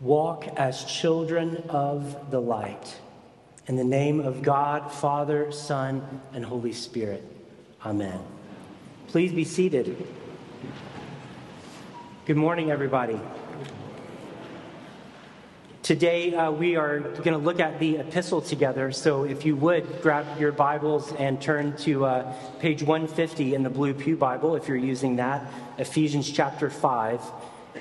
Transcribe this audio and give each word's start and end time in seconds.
walk 0.00 0.46
as 0.56 0.84
children 0.84 1.62
of 1.68 2.30
the 2.30 2.40
light. 2.40 2.96
In 3.66 3.76
the 3.76 3.84
name 3.84 4.20
of 4.20 4.40
God, 4.42 4.90
Father, 4.90 5.52
Son, 5.52 6.22
and 6.32 6.44
Holy 6.44 6.72
Spirit. 6.72 7.22
Amen. 7.84 8.18
Please 9.08 9.32
be 9.32 9.44
seated. 9.44 10.06
Good 12.24 12.38
morning, 12.38 12.70
everybody. 12.70 13.20
Today, 15.82 16.34
uh, 16.34 16.50
we 16.50 16.76
are 16.76 17.00
going 17.00 17.32
to 17.32 17.38
look 17.38 17.60
at 17.60 17.78
the 17.78 17.98
epistle 17.98 18.40
together. 18.40 18.92
So, 18.92 19.24
if 19.24 19.44
you 19.44 19.56
would 19.56 20.00
grab 20.00 20.40
your 20.40 20.52
Bibles 20.52 21.12
and 21.14 21.42
turn 21.42 21.76
to 21.78 22.06
uh, 22.06 22.32
page 22.58 22.82
150 22.82 23.54
in 23.54 23.62
the 23.62 23.70
Blue 23.70 23.92
Pew 23.92 24.16
Bible, 24.16 24.56
if 24.56 24.68
you're 24.68 24.76
using 24.76 25.16
that, 25.16 25.44
Ephesians 25.78 26.30
chapter 26.30 26.70
5. 26.70 27.20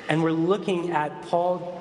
And 0.08 0.24
we're 0.24 0.32
looking 0.32 0.92
at 0.92 1.22
Paul 1.24 1.80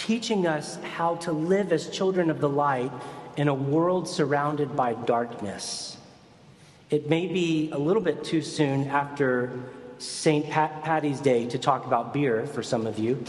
teaching 0.00 0.46
us 0.46 0.76
how 0.96 1.16
to 1.16 1.30
live 1.30 1.72
as 1.72 1.90
children 1.90 2.30
of 2.30 2.40
the 2.40 2.48
light 2.48 2.90
in 3.36 3.48
a 3.48 3.54
world 3.54 4.08
surrounded 4.08 4.74
by 4.74 4.94
darkness. 4.94 5.98
It 6.88 7.10
may 7.10 7.26
be 7.26 7.70
a 7.70 7.78
little 7.78 8.00
bit 8.02 8.24
too 8.24 8.40
soon 8.40 8.88
after 8.88 9.52
St. 9.98 10.48
Pat- 10.48 10.82
Patty's 10.82 11.20
Day 11.20 11.46
to 11.48 11.58
talk 11.58 11.84
about 11.84 12.14
beer 12.14 12.46
for 12.46 12.62
some 12.62 12.86
of 12.86 12.98
you. 12.98 13.22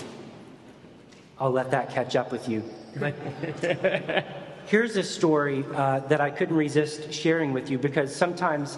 I'll 1.37 1.51
let 1.51 1.71
that 1.71 1.89
catch 1.89 2.15
up 2.15 2.31
with 2.31 2.47
you. 2.47 2.63
But 2.95 3.15
here's 4.67 4.95
a 4.95 5.03
story 5.03 5.65
uh, 5.75 5.99
that 6.07 6.21
I 6.21 6.29
couldn't 6.29 6.55
resist 6.55 7.11
sharing 7.11 7.51
with 7.51 7.69
you 7.69 7.77
because 7.77 8.15
sometimes 8.15 8.77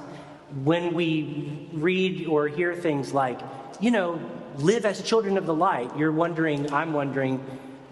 when 0.63 0.95
we 0.95 1.69
read 1.73 2.25
or 2.25 2.47
hear 2.47 2.73
things 2.73 3.13
like, 3.13 3.39
you 3.79 3.91
know, 3.91 4.19
live 4.57 4.83
as 4.83 5.03
children 5.03 5.37
of 5.37 5.45
the 5.45 5.53
light, 5.53 5.95
you're 5.95 6.11
wondering, 6.11 6.73
I'm 6.73 6.93
wondering, 6.93 7.43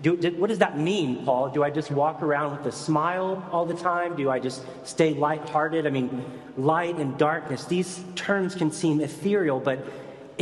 do, 0.01 0.15
what 0.37 0.47
does 0.47 0.59
that 0.59 0.77
mean, 0.79 1.23
Paul? 1.25 1.49
Do 1.49 1.63
I 1.63 1.69
just 1.69 1.91
walk 1.91 2.23
around 2.23 2.57
with 2.57 2.65
a 2.65 2.71
smile 2.71 3.47
all 3.51 3.65
the 3.65 3.75
time? 3.75 4.15
Do 4.15 4.29
I 4.29 4.39
just 4.39 4.63
stay 4.83 5.13
lighthearted? 5.13 5.85
I 5.85 5.89
mean, 5.89 6.25
light 6.57 6.97
and 6.97 7.17
darkness, 7.17 7.65
these 7.65 8.03
terms 8.15 8.55
can 8.55 8.71
seem 8.71 9.01
ethereal, 9.01 9.59
but 9.59 9.85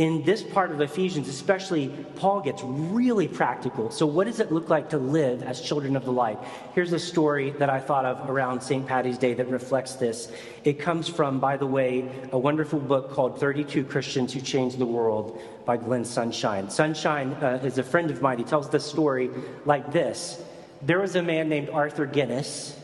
in 0.00 0.22
this 0.22 0.42
part 0.42 0.70
of 0.70 0.80
Ephesians, 0.80 1.28
especially, 1.28 1.88
Paul 2.16 2.40
gets 2.40 2.62
really 2.64 3.28
practical. 3.28 3.90
So, 3.90 4.06
what 4.06 4.26
does 4.26 4.40
it 4.40 4.50
look 4.50 4.70
like 4.70 4.88
to 4.90 4.96
live 4.96 5.42
as 5.42 5.60
children 5.60 5.94
of 5.94 6.06
the 6.06 6.10
light? 6.10 6.38
Here's 6.74 6.94
a 6.94 6.98
story 6.98 7.50
that 7.58 7.68
I 7.68 7.80
thought 7.80 8.06
of 8.06 8.30
around 8.30 8.62
St. 8.62 8.86
Patty's 8.86 9.18
Day 9.18 9.34
that 9.34 9.50
reflects 9.50 9.96
this. 9.96 10.32
It 10.64 10.78
comes 10.78 11.06
from, 11.06 11.38
by 11.38 11.58
the 11.58 11.66
way, 11.66 12.08
a 12.32 12.38
wonderful 12.38 12.78
book 12.78 13.10
called 13.10 13.38
32 13.38 13.84
Christians 13.84 14.32
Who 14.32 14.40
Changed 14.40 14.78
the 14.78 14.86
World 14.86 15.38
by 15.66 15.76
Glenn 15.76 16.06
Sunshine. 16.06 16.70
Sunshine 16.70 17.32
uh, 17.34 17.60
is 17.62 17.76
a 17.76 17.82
friend 17.82 18.10
of 18.10 18.22
mine. 18.22 18.38
He 18.38 18.44
tells 18.44 18.70
the 18.70 18.80
story 18.80 19.28
like 19.66 19.92
this 19.92 20.42
There 20.80 21.00
was 21.00 21.14
a 21.14 21.22
man 21.22 21.50
named 21.50 21.68
Arthur 21.68 22.06
Guinness, 22.06 22.74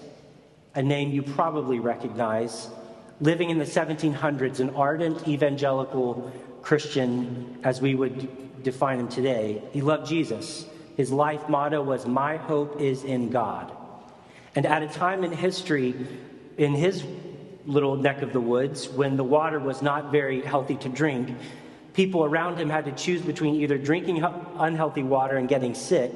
a 0.75 0.83
name 0.83 1.13
you 1.13 1.23
probably 1.23 1.79
recognize, 1.79 2.69
living 3.23 3.49
in 3.49 3.57
the 3.57 3.65
1700s, 3.65 4.61
an 4.61 4.69
ardent 4.77 5.27
evangelical 5.27 6.31
Christian 6.67 7.61
as 7.63 7.81
we 7.81 7.95
would 7.95 8.65
define 8.65 8.99
him 8.99 9.07
today. 9.07 9.63
He 9.73 9.83
loved 9.83 10.09
Jesus. 10.09 10.67
His 10.97 11.13
life 11.13 11.49
motto 11.49 11.81
was, 11.81 12.07
My 12.07 12.39
hope 12.39 12.81
is 12.81 13.05
in 13.05 13.31
God. 13.31 13.71
And 14.57 14.67
at 14.67 14.83
a 14.83 14.89
time 14.89 15.23
in 15.23 15.31
history, 15.31 15.95
in 16.59 16.75
his 16.75 17.05
little 17.67 17.95
neck 17.95 18.21
of 18.21 18.33
the 18.33 18.41
woods, 18.41 18.89
when 18.89 19.17
the 19.17 19.23
water 19.23 19.61
was 19.61 19.81
not 19.81 20.11
very 20.11 20.41
healthy 20.41 20.75
to 20.79 20.89
drink, 20.89 21.37
people 21.95 22.25
around 22.25 22.59
him 22.59 22.69
had 22.69 22.87
to 22.87 22.93
choose 22.93 23.23
between 23.23 23.55
either 23.61 23.79
drinking 23.79 24.25
unhealthy 24.59 25.05
water 25.05 25.37
and 25.37 25.49
getting 25.49 25.73
sick 25.73 26.11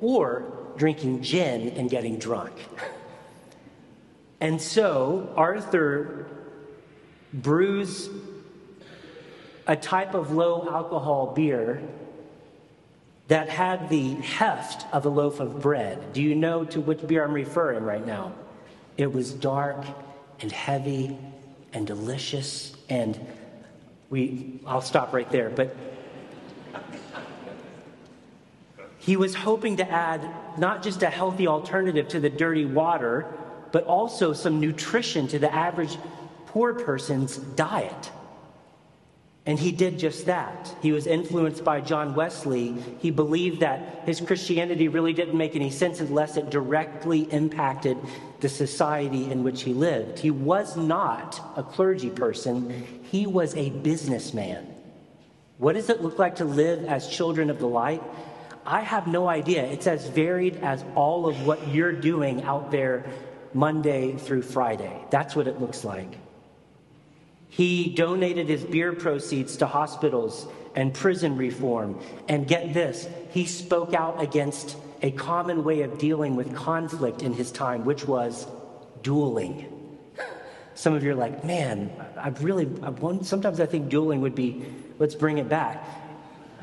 or 0.00 0.44
drinking 0.76 1.24
gin 1.24 1.70
and 1.70 1.90
getting 1.90 2.16
drunk. 2.18 2.52
And 4.38 4.60
so 4.60 5.32
Arthur 5.34 6.26
brews 7.32 8.10
a 9.66 9.76
type 9.76 10.14
of 10.14 10.32
low 10.32 10.68
alcohol 10.70 11.32
beer 11.34 11.82
that 13.28 13.48
had 13.48 13.88
the 13.88 14.14
heft 14.14 14.86
of 14.94 15.04
a 15.04 15.08
loaf 15.08 15.40
of 15.40 15.60
bread. 15.60 16.12
Do 16.12 16.22
you 16.22 16.34
know 16.34 16.64
to 16.66 16.80
which 16.80 17.04
beer 17.06 17.24
I'm 17.24 17.32
referring 17.32 17.84
right 17.84 18.06
now? 18.06 18.32
It 18.96 19.12
was 19.12 19.32
dark 19.32 19.84
and 20.40 20.52
heavy 20.52 21.18
and 21.72 21.86
delicious 21.86 22.74
and 22.88 23.18
we 24.08 24.60
I'll 24.64 24.80
stop 24.80 25.12
right 25.12 25.28
there, 25.30 25.50
but 25.50 25.74
he 28.98 29.16
was 29.16 29.34
hoping 29.34 29.76
to 29.78 29.90
add 29.90 30.28
not 30.58 30.82
just 30.82 31.02
a 31.02 31.10
healthy 31.10 31.46
alternative 31.46 32.08
to 32.08 32.20
the 32.20 32.30
dirty 32.30 32.64
water, 32.64 33.26
but 33.72 33.84
also 33.84 34.32
some 34.32 34.60
nutrition 34.60 35.26
to 35.28 35.38
the 35.38 35.52
average 35.52 35.96
poor 36.46 36.74
person's 36.74 37.36
diet. 37.36 38.10
And 39.46 39.60
he 39.60 39.70
did 39.70 39.96
just 39.96 40.26
that. 40.26 40.74
He 40.82 40.90
was 40.90 41.06
influenced 41.06 41.62
by 41.62 41.80
John 41.80 42.16
Wesley. 42.16 42.74
He 42.98 43.12
believed 43.12 43.60
that 43.60 44.02
his 44.04 44.20
Christianity 44.20 44.88
really 44.88 45.12
didn't 45.12 45.38
make 45.38 45.54
any 45.54 45.70
sense 45.70 46.00
unless 46.00 46.36
it 46.36 46.50
directly 46.50 47.32
impacted 47.32 47.96
the 48.40 48.48
society 48.48 49.30
in 49.30 49.44
which 49.44 49.62
he 49.62 49.72
lived. 49.72 50.18
He 50.18 50.32
was 50.32 50.76
not 50.76 51.40
a 51.56 51.62
clergy 51.62 52.10
person, 52.10 52.84
he 53.04 53.26
was 53.26 53.54
a 53.54 53.70
businessman. 53.70 54.66
What 55.58 55.74
does 55.74 55.88
it 55.88 56.02
look 56.02 56.18
like 56.18 56.36
to 56.36 56.44
live 56.44 56.84
as 56.84 57.08
children 57.08 57.48
of 57.48 57.60
the 57.60 57.68
light? 57.68 58.02
I 58.66 58.80
have 58.80 59.06
no 59.06 59.28
idea. 59.28 59.64
It's 59.64 59.86
as 59.86 60.08
varied 60.08 60.56
as 60.56 60.84
all 60.96 61.26
of 61.26 61.46
what 61.46 61.68
you're 61.68 61.92
doing 61.92 62.42
out 62.42 62.72
there 62.72 63.06
Monday 63.54 64.16
through 64.16 64.42
Friday. 64.42 65.04
That's 65.10 65.36
what 65.36 65.46
it 65.46 65.60
looks 65.60 65.84
like. 65.84 66.18
He 67.56 67.88
donated 67.88 68.50
his 68.50 68.62
beer 68.62 68.92
proceeds 68.92 69.56
to 69.56 69.66
hospitals 69.66 70.46
and 70.74 70.92
prison 70.92 71.38
reform. 71.38 71.98
And 72.28 72.46
get 72.46 72.74
this, 72.74 73.08
he 73.30 73.46
spoke 73.46 73.94
out 73.94 74.22
against 74.22 74.76
a 75.00 75.10
common 75.10 75.64
way 75.64 75.80
of 75.80 75.96
dealing 75.96 76.36
with 76.36 76.54
conflict 76.54 77.22
in 77.22 77.32
his 77.32 77.50
time, 77.50 77.86
which 77.86 78.06
was 78.06 78.46
dueling. 79.02 79.72
Some 80.74 80.92
of 80.92 81.02
you 81.02 81.12
are 81.12 81.14
like, 81.14 81.44
man, 81.44 81.90
I've 82.18 82.44
really, 82.44 82.68
I 82.82 82.90
want, 82.90 83.24
sometimes 83.24 83.58
I 83.58 83.64
think 83.64 83.88
dueling 83.88 84.20
would 84.20 84.34
be, 84.34 84.66
let's 84.98 85.14
bring 85.14 85.38
it 85.38 85.48
back. 85.48 85.82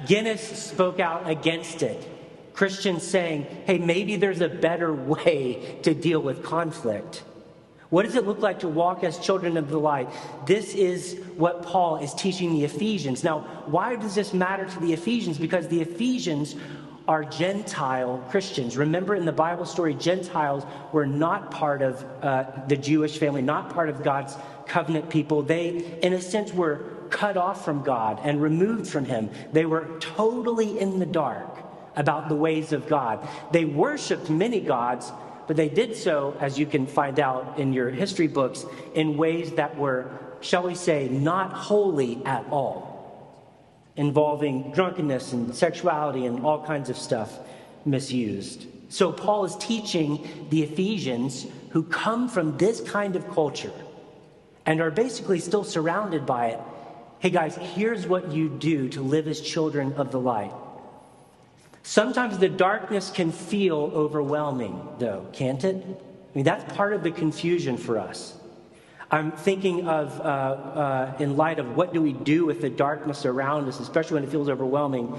Guinness 0.05 0.41
spoke 0.41 0.99
out 0.99 1.27
against 1.27 1.81
it. 1.81 2.07
Christians 2.53 3.01
saying, 3.01 3.47
hey, 3.65 3.79
maybe 3.79 4.15
there's 4.15 4.41
a 4.41 4.49
better 4.49 4.93
way 5.15 5.79
to 5.81 5.95
deal 5.95 6.19
with 6.19 6.43
conflict. 6.43 7.23
What 7.93 8.07
does 8.07 8.15
it 8.15 8.25
look 8.25 8.39
like 8.39 8.61
to 8.61 8.67
walk 8.67 9.03
as 9.03 9.19
children 9.19 9.55
of 9.55 9.69
the 9.69 9.77
light? 9.77 10.09
This 10.47 10.73
is 10.73 11.19
what 11.37 11.61
Paul 11.61 11.97
is 11.97 12.11
teaching 12.15 12.51
the 12.53 12.63
Ephesians. 12.63 13.23
Now, 13.23 13.41
why 13.67 13.95
does 13.95 14.15
this 14.15 14.33
matter 14.33 14.65
to 14.65 14.79
the 14.79 14.93
Ephesians? 14.93 15.37
Because 15.37 15.67
the 15.67 15.79
Ephesians 15.79 16.55
are 17.07 17.23
Gentile 17.23 18.17
Christians. 18.31 18.77
Remember 18.77 19.13
in 19.13 19.25
the 19.25 19.31
Bible 19.31 19.67
story, 19.67 19.93
Gentiles 19.93 20.63
were 20.91 21.05
not 21.05 21.51
part 21.51 21.83
of 21.83 22.03
uh, 22.23 22.45
the 22.67 22.77
Jewish 22.77 23.19
family, 23.19 23.43
not 23.43 23.71
part 23.71 23.89
of 23.89 24.01
God's 24.01 24.35
covenant 24.65 25.11
people. 25.11 25.43
They, 25.43 25.99
in 26.01 26.13
a 26.13 26.21
sense, 26.21 26.51
were 26.51 26.85
cut 27.11 27.37
off 27.37 27.63
from 27.63 27.83
God 27.83 28.19
and 28.23 28.41
removed 28.41 28.87
from 28.87 29.05
Him. 29.05 29.29
They 29.51 29.67
were 29.67 29.99
totally 29.99 30.79
in 30.79 30.97
the 30.97 31.05
dark 31.05 31.59
about 31.95 32.27
the 32.27 32.35
ways 32.35 32.73
of 32.73 32.87
God. 32.87 33.27
They 33.51 33.65
worshiped 33.65 34.31
many 34.31 34.61
gods, 34.61 35.11
but 35.47 35.55
they 35.55 35.69
did 35.69 35.95
so, 35.95 36.35
as 36.39 36.57
you 36.57 36.65
can 36.65 36.87
find 36.87 37.19
out 37.19 37.59
in 37.59 37.73
your 37.73 37.89
history 37.89 38.27
books, 38.27 38.65
in 38.93 39.17
ways 39.17 39.51
that 39.53 39.77
were, 39.77 40.09
shall 40.41 40.63
we 40.63 40.75
say, 40.75 41.09
not 41.09 41.53
holy 41.53 42.23
at 42.25 42.45
all, 42.49 43.37
involving 43.95 44.71
drunkenness 44.71 45.34
and 45.34 45.53
sexuality 45.53 46.25
and 46.25 46.45
all 46.45 46.66
kinds 46.66 46.90
of 46.90 46.97
stuff 46.97 47.40
misused. 47.85 48.66
So 48.90 49.11
Paul 49.11 49.45
is 49.45 49.55
teaching 49.57 50.47
the 50.49 50.63
Ephesians 50.63 51.46
who 51.72 51.84
come 51.84 52.29
from 52.29 52.57
this 52.57 52.79
kind 52.81 53.16
of 53.16 53.29
culture 53.31 53.73
and 54.66 54.79
are 54.79 54.91
basically 54.91 55.39
still 55.39 55.63
surrounded 55.63 56.25
by 56.25 56.47
it. 56.49 56.59
Hey 57.19 57.29
guys, 57.29 57.55
here's 57.55 58.07
what 58.07 58.31
you 58.31 58.49
do 58.49 58.89
to 58.89 59.01
live 59.01 59.28
as 59.28 59.41
children 59.41 59.93
of 59.93 60.11
the 60.11 60.19
light. 60.19 60.53
Sometimes 61.84 62.38
the 62.38 62.47
darkness 62.47 63.12
can 63.12 63.32
feel 63.32 63.91
overwhelming, 63.94 64.88
though, 65.00 65.28
can't 65.34 65.62
it? 65.66 65.76
I 65.85 66.34
mean, 66.34 66.46
that's 66.46 66.74
part 66.74 66.94
of 66.94 67.03
the 67.03 67.12
confusion 67.12 67.76
for 67.76 68.00
us. 68.00 68.38
I'm 69.12 69.34
thinking 69.34 69.85
of, 69.88 70.20
uh, 70.22 70.24
uh, 70.24 71.14
in 71.20 71.35
light 71.35 71.59
of 71.59 71.76
what 71.76 71.94
do 71.94 72.02
we 72.02 72.14
do 72.14 72.46
with 72.46 72.62
the 72.62 72.70
darkness 72.70 73.26
around 73.26 73.68
us, 73.68 73.82
especially 73.82 74.16
when 74.16 74.24
it 74.24 74.32
feels 74.32 74.47
overwhelming, 74.47 75.14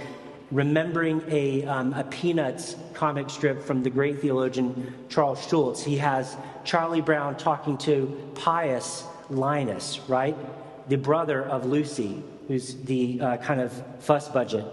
remembering 0.51 1.23
a, 1.29 1.65
um, 1.67 1.93
a 1.93 2.05
Peanuts 2.05 2.77
comic 2.95 3.29
strip 3.29 3.63
from 3.63 3.83
the 3.83 3.91
great 3.91 4.21
theologian 4.21 4.95
Charles 5.11 5.47
Schulz. 5.47 5.85
He 5.85 5.99
has 5.99 6.35
Charlie 6.65 7.03
Brown 7.03 7.37
talking 7.37 7.77
to 7.79 8.07
pious 8.37 9.05
Linus, 9.29 10.01
right? 10.09 10.37
The 10.89 10.97
brother 10.97 11.45
of 11.45 11.67
Lucy, 11.67 12.23
who's 12.49 12.75
the 12.85 13.21
uh, 13.21 13.37
kind 13.37 13.61
of 13.61 13.71
fuss 14.01 14.29
budget 14.29 14.65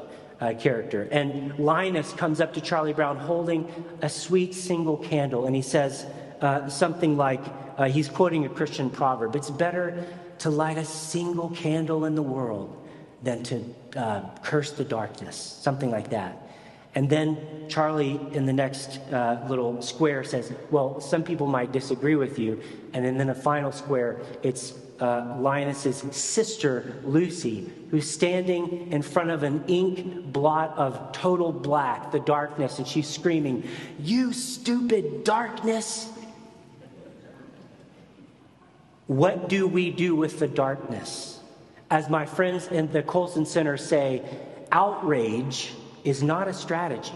uh, 0.42 0.54
character. 0.56 1.08
And 1.12 1.58
Linus 1.60 2.12
comes 2.14 2.42
up 2.42 2.54
to 2.56 2.62
Charlie 2.62 2.94
Brown 2.94 3.18
holding 3.18 3.72
a 4.02 4.10
sweet 4.10 4.54
single 4.54 4.98
candle, 4.98 5.46
and 5.46 5.56
he 5.56 5.62
says 5.62 6.06
uh, 6.42 6.68
something 6.68 7.16
like, 7.16 7.42
uh, 7.78 7.86
he's 7.86 8.10
quoting 8.10 8.46
a 8.46 8.50
Christian 8.50 8.90
proverb 8.90 9.36
it's 9.36 9.50
better 9.50 10.06
to 10.40 10.50
light 10.50 10.78
a 10.78 10.86
single 10.86 11.50
candle 11.52 12.06
in 12.06 12.16
the 12.16 12.22
world 12.22 12.76
than 13.22 13.44
to 13.44 13.64
uh, 13.96 14.22
curse 14.44 14.72
the 14.72 14.84
darkness, 14.84 15.36
something 15.62 15.92
like 15.92 16.10
that. 16.10 16.50
And 16.96 17.10
then 17.10 17.38
Charlie 17.70 18.20
in 18.34 18.46
the 18.46 18.54
next 18.54 19.00
uh, 19.14 19.46
little 19.48 19.82
square 19.82 20.24
says, 20.24 20.52
Well, 20.72 21.00
some 21.00 21.24
people 21.24 21.48
might 21.48 21.72
disagree 21.72 22.16
with 22.16 22.38
you. 22.38 22.62
And 22.94 23.06
then 23.06 23.22
in 23.22 23.28
the 23.28 23.36
final 23.36 23.72
square, 23.72 24.20
it's 24.44 24.74
uh, 25.02 25.36
Linus's 25.40 26.04
sister, 26.16 27.02
Lucy, 27.04 27.70
who's 27.90 28.10
standing 28.10 28.92
in 28.92 29.02
front 29.02 29.32
of 29.32 29.42
an 29.42 29.64
ink 29.68 30.32
blot 30.32 30.78
of 30.78 31.12
total 31.12 31.52
black, 31.52 32.12
the 32.12 32.20
darkness, 32.20 32.78
and 32.78 32.88
she's 32.88 33.10
screaming, 33.10 33.68
You 34.00 34.32
stupid 34.32 35.24
darkness! 35.24 36.08
What 39.08 39.50
do 39.50 39.68
we 39.68 39.90
do 39.90 40.16
with 40.16 40.40
the 40.40 40.48
darkness? 40.48 41.40
As 41.90 42.08
my 42.08 42.26
friends 42.26 42.68
in 42.68 42.90
the 42.92 43.04
Colson 43.04 43.46
Center 43.46 43.76
say, 43.76 44.22
outrage 44.72 45.74
is 46.04 46.24
not 46.24 46.48
a 46.48 46.54
strategy. 46.54 47.12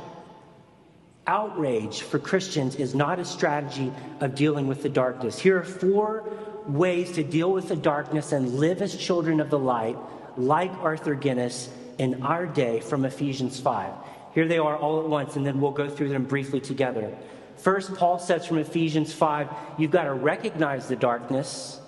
Outrage 1.27 2.01
for 2.01 2.19
Christians 2.19 2.75
is 2.75 2.93
not 2.93 3.19
a 3.19 3.25
strategy 3.25 3.93
of 4.19 4.35
dealing 4.35 4.67
with 4.67 4.83
the 4.83 4.89
darkness. 4.89 5.39
Here 5.39 5.59
are 5.59 5.63
four 5.63 6.29
ways 6.67 7.13
to 7.13 7.23
deal 7.23 7.51
with 7.51 7.69
the 7.69 7.75
darkness 7.75 8.31
and 8.31 8.56
live 8.56 8.81
as 8.81 8.95
children 8.95 9.39
of 9.39 9.50
the 9.50 9.59
light, 9.59 9.97
like 10.38 10.71
Arthur 10.81 11.15
Guinness 11.15 11.69
in 11.97 12.23
our 12.23 12.45
day 12.45 12.79
from 12.79 13.06
Ephesians 13.06 13.59
5. 13.59 13.94
Here 14.33 14.47
they 14.47 14.57
are 14.57 14.75
all 14.75 15.00
at 15.00 15.07
once, 15.07 15.35
and 15.35 15.45
then 15.45 15.62
we'll 15.62 15.71
go 15.71 15.89
through 15.89 16.09
them 16.09 16.25
briefly 16.25 16.59
together. 16.59 17.15
First, 17.57 17.95
Paul 17.95 18.19
says 18.19 18.45
from 18.45 18.57
Ephesians 18.57 19.13
5, 19.13 19.50
you've 19.77 19.91
got 19.91 20.03
to 20.03 20.13
recognize 20.13 20.88
the 20.88 20.95
darkness. 20.95 21.79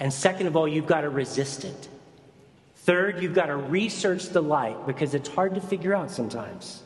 And 0.00 0.12
second 0.12 0.48
of 0.48 0.56
all, 0.56 0.66
you've 0.66 0.86
got 0.86 1.02
to 1.02 1.10
resist 1.10 1.64
it. 1.64 1.88
Third, 2.76 3.22
you've 3.22 3.34
got 3.34 3.46
to 3.46 3.56
research 3.56 4.30
the 4.30 4.42
light 4.42 4.86
because 4.86 5.14
it's 5.14 5.28
hard 5.28 5.54
to 5.54 5.60
figure 5.60 5.94
out 5.94 6.10
sometimes. 6.10 6.82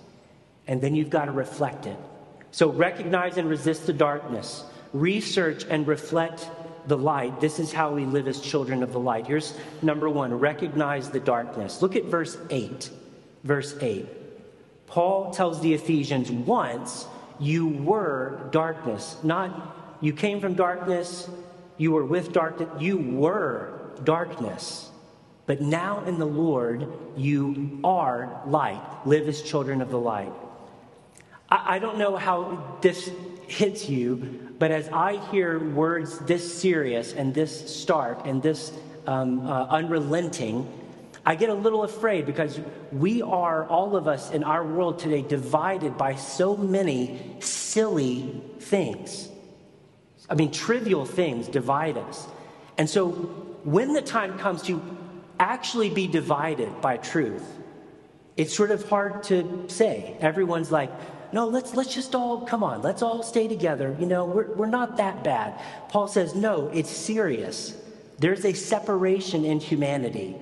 And 0.66 0.82
then 0.82 0.94
you've 0.94 1.08
got 1.08 1.24
to 1.24 1.32
reflect 1.32 1.86
it. 1.86 1.96
So 2.50 2.70
recognize 2.70 3.38
and 3.38 3.48
resist 3.48 3.86
the 3.86 3.94
darkness. 3.94 4.62
Research 4.92 5.64
and 5.68 5.86
reflect 5.86 6.50
the 6.86 6.96
light. 6.96 7.40
This 7.40 7.58
is 7.58 7.72
how 7.72 7.92
we 7.92 8.04
live 8.04 8.28
as 8.28 8.40
children 8.40 8.82
of 8.82 8.92
the 8.92 9.00
light. 9.00 9.26
Here's 9.26 9.54
number 9.82 10.08
one 10.08 10.38
recognize 10.38 11.10
the 11.10 11.20
darkness. 11.20 11.82
Look 11.82 11.96
at 11.96 12.04
verse 12.04 12.36
8. 12.50 12.90
Verse 13.44 13.76
8. 13.80 14.06
Paul 14.86 15.32
tells 15.32 15.60
the 15.60 15.74
Ephesians, 15.74 16.30
once 16.30 17.06
you 17.38 17.68
were 17.68 18.48
darkness. 18.50 19.16
Not 19.22 19.76
you 20.00 20.12
came 20.12 20.40
from 20.40 20.54
darkness, 20.54 21.28
you 21.76 21.92
were 21.92 22.04
with 22.04 22.32
darkness, 22.32 22.68
you 22.80 22.98
were 22.98 23.80
darkness. 24.04 24.90
But 25.46 25.60
now 25.60 26.04
in 26.04 26.18
the 26.18 26.26
Lord, 26.26 26.88
you 27.16 27.80
are 27.84 28.42
light. 28.46 28.82
Live 29.04 29.28
as 29.28 29.42
children 29.42 29.80
of 29.80 29.90
the 29.90 29.98
light. 29.98 30.32
I, 31.48 31.76
I 31.76 31.78
don't 31.78 31.98
know 31.98 32.16
how 32.16 32.78
this 32.80 33.10
hits 33.46 33.88
you, 33.88 34.45
but 34.58 34.70
as 34.70 34.88
I 34.88 35.16
hear 35.30 35.58
words 35.58 36.18
this 36.20 36.60
serious 36.60 37.12
and 37.12 37.34
this 37.34 37.74
stark 37.74 38.26
and 38.26 38.42
this 38.42 38.72
um, 39.06 39.46
uh, 39.46 39.66
unrelenting, 39.66 40.66
I 41.24 41.34
get 41.34 41.50
a 41.50 41.54
little 41.54 41.82
afraid 41.82 42.24
because 42.24 42.60
we 42.92 43.20
are, 43.20 43.66
all 43.66 43.96
of 43.96 44.06
us 44.06 44.30
in 44.30 44.44
our 44.44 44.64
world 44.64 44.98
today, 44.98 45.22
divided 45.22 45.98
by 45.98 46.14
so 46.14 46.56
many 46.56 47.36
silly 47.40 48.40
things. 48.60 49.28
I 50.30 50.34
mean, 50.34 50.52
trivial 50.52 51.04
things 51.04 51.48
divide 51.48 51.98
us. 51.98 52.26
And 52.78 52.88
so 52.88 53.10
when 53.64 53.92
the 53.92 54.02
time 54.02 54.38
comes 54.38 54.62
to 54.62 54.80
actually 55.38 55.90
be 55.90 56.06
divided 56.06 56.80
by 56.80 56.96
truth, 56.96 57.44
it's 58.36 58.54
sort 58.54 58.70
of 58.70 58.88
hard 58.88 59.22
to 59.24 59.64
say. 59.68 60.16
Everyone's 60.20 60.70
like, 60.70 60.90
no, 61.36 61.46
let's, 61.46 61.74
let's 61.74 61.94
just 61.94 62.14
all, 62.14 62.46
come 62.46 62.64
on, 62.64 62.80
let's 62.80 63.02
all 63.02 63.22
stay 63.22 63.46
together. 63.46 63.94
You 64.00 64.06
know, 64.06 64.24
we're, 64.24 64.54
we're 64.54 64.74
not 64.80 64.96
that 64.96 65.22
bad. 65.22 65.60
Paul 65.90 66.08
says, 66.08 66.34
no, 66.34 66.68
it's 66.68 66.88
serious. 66.88 67.76
There's 68.18 68.46
a 68.46 68.54
separation 68.54 69.44
in 69.44 69.60
humanity. 69.60 70.34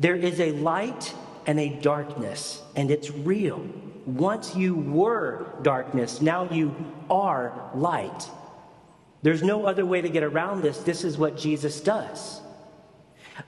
There 0.00 0.16
is 0.16 0.40
a 0.40 0.52
light 0.52 1.14
and 1.46 1.60
a 1.60 1.68
darkness, 1.68 2.62
and 2.74 2.90
it's 2.90 3.10
real. 3.10 3.68
Once 4.06 4.56
you 4.56 4.74
were 4.76 5.44
darkness, 5.60 6.22
now 6.22 6.50
you 6.50 6.74
are 7.10 7.70
light. 7.74 8.26
There's 9.20 9.42
no 9.42 9.66
other 9.66 9.84
way 9.84 10.00
to 10.00 10.08
get 10.08 10.22
around 10.22 10.62
this. 10.62 10.78
This 10.78 11.04
is 11.04 11.18
what 11.18 11.36
Jesus 11.36 11.82
does. 11.82 12.40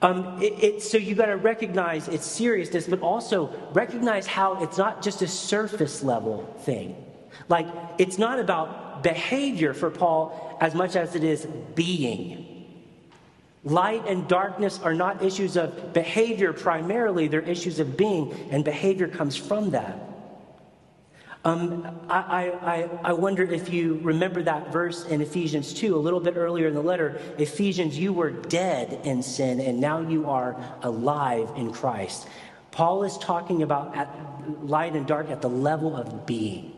Um, 0.03 0.43
it, 0.43 0.65
it, 0.65 0.83
so 0.83 0.99
you 0.99 1.15
got 1.15 1.27
to 1.27 1.37
recognize 1.37 2.09
its 2.09 2.27
seriousness, 2.27 2.87
but 2.87 3.01
also 3.01 3.53
recognize 3.73 4.27
how 4.27 4.63
it's 4.63 4.79
not 4.79 5.03
just 5.03 5.23
a 5.23 5.29
surface 5.29 6.03
level 6.03 6.45
thing. 6.61 6.97
Like, 7.49 7.67
it's 7.99 8.19
not 8.19 8.39
about 8.39 9.03
behavior 9.03 9.75
for 9.75 9.91
Paul 9.91 10.59
as 10.61 10.75
much 10.75 10.97
as 10.97 11.15
it 11.15 11.23
is 11.23 11.47
being. 11.75 12.53
Light 13.63 14.07
and 14.07 14.27
darkness 14.29 14.81
are 14.81 14.95
not 14.95 15.23
issues 15.23 15.57
of 15.57 15.93
behavior 15.93 16.53
primarily, 16.53 17.29
they're 17.29 17.41
issues 17.41 17.79
of 17.81 17.97
being, 17.97 18.33
and 18.51 18.65
behavior 18.65 19.09
comes 19.09 19.37
from 19.37 19.71
that. 19.71 20.16
Um, 21.47 21.87
I, 22.11 22.51
I, 22.51 22.91
I 23.05 23.13
wonder 23.13 23.45
if 23.45 23.73
you 23.73 24.01
remember 24.03 24.43
that 24.43 24.73
verse 24.73 25.07
in 25.07 25.21
Ephesians 25.21 25.73
2, 25.75 25.95
a 25.95 25.97
little 25.97 26.19
bit 26.19 26.37
earlier 26.37 26.67
in 26.67 26.75
the 26.75 26.83
letter. 26.83 27.21
Ephesians, 27.39 27.97
you 27.97 28.13
were 28.13 28.33
dead 28.33 28.99
in 29.05 29.23
sin, 29.23 29.61
and 29.61 29.81
now 29.81 30.01
you 30.01 30.29
are 30.29 30.61
alive 30.83 31.49
in 31.55 31.73
Christ. 31.73 32.27
Paul 32.73 33.05
is 33.05 33.17
talking 33.19 33.63
about 33.63 33.97
at 33.97 34.09
light 34.65 34.97
and 34.97 35.07
dark 35.07 35.31
at 35.31 35.41
the 35.41 35.49
level 35.49 35.95
of 35.95 36.27
being. 36.27 36.73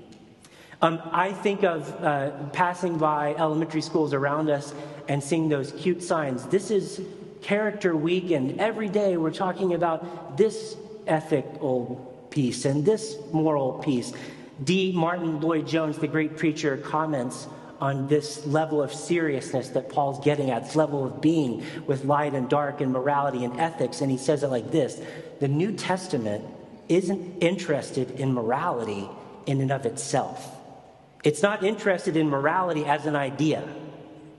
Um, 0.82 1.00
I 1.12 1.32
think 1.32 1.64
of 1.64 1.88
uh, 2.04 2.32
passing 2.52 2.98
by 2.98 3.36
elementary 3.36 3.80
schools 3.80 4.12
around 4.12 4.50
us 4.50 4.74
and 5.08 5.24
seeing 5.24 5.48
those 5.48 5.72
cute 5.72 6.02
signs. 6.02 6.44
This 6.44 6.70
is 6.70 7.00
Character 7.40 7.96
Week, 7.96 8.32
and 8.32 8.60
every 8.60 8.90
day 8.90 9.16
we're 9.16 9.30
talking 9.30 9.72
about 9.72 10.36
this 10.36 10.76
ethical 11.06 12.04
piece 12.28 12.66
and 12.66 12.84
this 12.84 13.16
moral 13.32 13.72
piece. 13.78 14.12
D. 14.62 14.92
Martyn 14.92 15.40
Lloyd-Jones, 15.40 15.98
the 15.98 16.08
great 16.08 16.36
preacher, 16.36 16.76
comments 16.76 17.46
on 17.80 18.08
this 18.08 18.44
level 18.46 18.82
of 18.82 18.92
seriousness 18.92 19.68
that 19.68 19.88
Paul's 19.88 20.24
getting 20.24 20.50
at, 20.50 20.64
this 20.64 20.74
level 20.74 21.06
of 21.06 21.20
being 21.20 21.64
with 21.86 22.04
light 22.04 22.34
and 22.34 22.48
dark 22.48 22.80
and 22.80 22.92
morality 22.92 23.44
and 23.44 23.58
ethics. 23.60 24.00
And 24.00 24.10
he 24.10 24.18
says 24.18 24.42
it 24.42 24.48
like 24.48 24.70
this 24.70 25.00
The 25.40 25.48
New 25.48 25.72
Testament 25.72 26.44
isn't 26.88 27.42
interested 27.42 28.10
in 28.12 28.32
morality 28.32 29.08
in 29.46 29.60
and 29.60 29.70
of 29.70 29.86
itself. 29.86 30.56
It's 31.24 31.42
not 31.42 31.64
interested 31.64 32.16
in 32.16 32.28
morality 32.28 32.84
as 32.84 33.06
an 33.06 33.16
idea. 33.16 33.68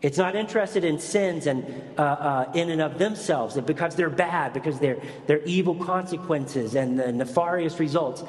It's 0.01 0.17
not 0.17 0.35
interested 0.35 0.85
in 0.85 0.97
sins 0.97 1.45
and 1.45 1.65
uh, 1.97 2.01
uh, 2.01 2.51
in 2.55 2.69
and 2.69 2.81
of 2.81 2.97
themselves 2.97 3.59
because 3.59 3.95
they're 3.95 4.09
bad, 4.09 4.53
because 4.53 4.79
they're, 4.79 5.01
they're 5.27 5.43
evil 5.43 5.75
consequences 5.75 6.75
and 6.75 6.97
the 6.97 7.11
nefarious 7.11 7.79
results. 7.79 8.23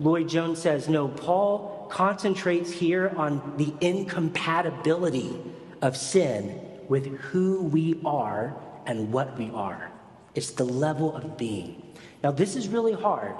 Lloyd-Jones 0.00 0.58
says, 0.60 0.88
no, 0.88 1.08
Paul 1.08 1.86
concentrates 1.90 2.72
here 2.72 3.12
on 3.16 3.54
the 3.56 3.72
incompatibility 3.80 5.38
of 5.82 5.96
sin 5.96 6.60
with 6.88 7.06
who 7.18 7.62
we 7.62 8.00
are 8.04 8.56
and 8.86 9.12
what 9.12 9.38
we 9.38 9.50
are. 9.50 9.92
It's 10.34 10.52
the 10.52 10.64
level 10.64 11.14
of 11.14 11.36
being. 11.36 11.94
Now, 12.22 12.30
this 12.30 12.56
is 12.56 12.68
really 12.68 12.92
hard. 12.92 13.34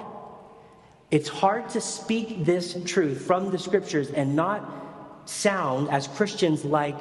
It's 1.09 1.27
hard 1.27 1.69
to 1.69 1.81
speak 1.81 2.45
this 2.45 2.77
truth 2.85 3.21
from 3.21 3.51
the 3.51 3.59
scriptures 3.59 4.11
and 4.11 4.35
not 4.35 5.21
sound 5.25 5.89
as 5.89 6.07
Christians 6.07 6.63
like 6.63 6.97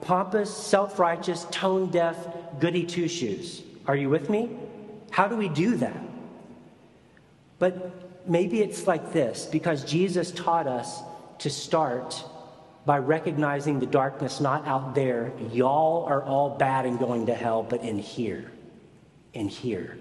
pompous, 0.00 0.54
self 0.54 0.98
righteous, 0.98 1.46
tone 1.50 1.90
deaf, 1.90 2.16
goody 2.58 2.84
two 2.84 3.08
shoes. 3.08 3.62
Are 3.86 3.96
you 3.96 4.08
with 4.08 4.30
me? 4.30 4.56
How 5.10 5.28
do 5.28 5.36
we 5.36 5.48
do 5.48 5.76
that? 5.76 5.96
But 7.58 8.09
maybe 8.26 8.60
it's 8.60 8.86
like 8.86 9.12
this 9.12 9.46
because 9.46 9.84
Jesus 9.84 10.30
taught 10.32 10.66
us 10.66 11.00
to 11.38 11.50
start 11.50 12.24
by 12.86 12.98
recognizing 12.98 13.78
the 13.78 13.86
darkness 13.86 14.40
not 14.40 14.66
out 14.66 14.94
there. 14.94 15.32
Y'all 15.52 16.04
are 16.04 16.22
all 16.22 16.50
bad 16.56 16.86
and 16.86 16.98
going 16.98 17.26
to 17.26 17.34
hell, 17.34 17.62
but 17.62 17.82
in 17.82 17.98
here. 17.98 18.50
In 19.32 19.48
here. 19.48 19.98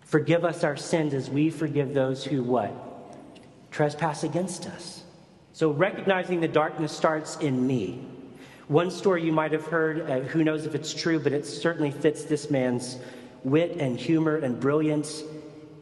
Forgive 0.00 0.44
us 0.44 0.64
our 0.64 0.76
sins 0.76 1.14
as 1.14 1.30
we 1.30 1.50
forgive 1.50 1.94
those 1.94 2.24
who 2.24 2.42
what? 2.42 2.74
Trespass 3.70 4.24
against 4.24 4.66
us. 4.66 5.04
So 5.52 5.70
recognizing 5.70 6.40
the 6.40 6.48
darkness 6.48 6.90
starts 6.90 7.36
in 7.36 7.66
me. 7.66 8.04
One 8.68 8.90
story 8.90 9.24
you 9.24 9.32
might 9.32 9.52
have 9.52 9.66
heard, 9.66 10.10
uh, 10.10 10.20
who 10.20 10.42
knows 10.42 10.64
if 10.64 10.74
it's 10.74 10.94
true, 10.94 11.18
but 11.20 11.32
it 11.32 11.44
certainly 11.44 11.90
fits 11.90 12.24
this 12.24 12.50
man's 12.50 12.98
wit 13.44 13.76
and 13.78 13.98
humor 13.98 14.36
and 14.36 14.58
brilliance 14.58 15.22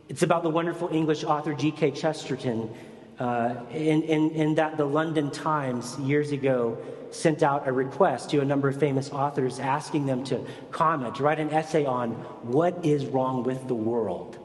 It's 0.09 0.23
about 0.23 0.43
the 0.43 0.51
wonderful 0.51 0.89
English 0.91 1.23
author 1.23 1.53
G.K. 1.53 1.91
Chesterton, 1.91 2.75
uh, 3.19 3.57
in, 3.71 4.03
in, 4.03 4.31
in 4.31 4.55
that 4.55 4.77
the 4.79 4.85
London 4.85 5.31
Times 5.31 5.99
years 5.99 6.33
ago 6.33 6.79
sent 7.11 7.43
out 7.43 7.69
a 7.69 7.73
request 7.73 8.31
to 8.31 8.41
a 8.41 8.45
number 8.45 8.69
of 8.69 8.79
famous 8.79 9.11
authors 9.11 9.59
asking 9.59 10.07
them 10.07 10.25
to 10.25 10.45
comment, 10.71 11.17
to 11.17 11.23
write 11.23 11.41
an 11.41 11.51
essay 11.51 11.85
on 11.85 12.13
what 12.43 12.85
is 12.85 13.05
wrong 13.07 13.43
with 13.43 13.67
the 13.69 13.75
world. 13.75 14.39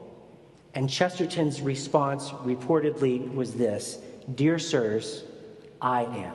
And 0.74 0.90
Chesterton's 0.90 1.62
response 1.62 2.30
reportedly 2.30 3.32
was 3.34 3.54
this 3.54 3.98
Dear 4.34 4.58
sirs, 4.58 5.24
I 5.80 6.02
am. 6.02 6.34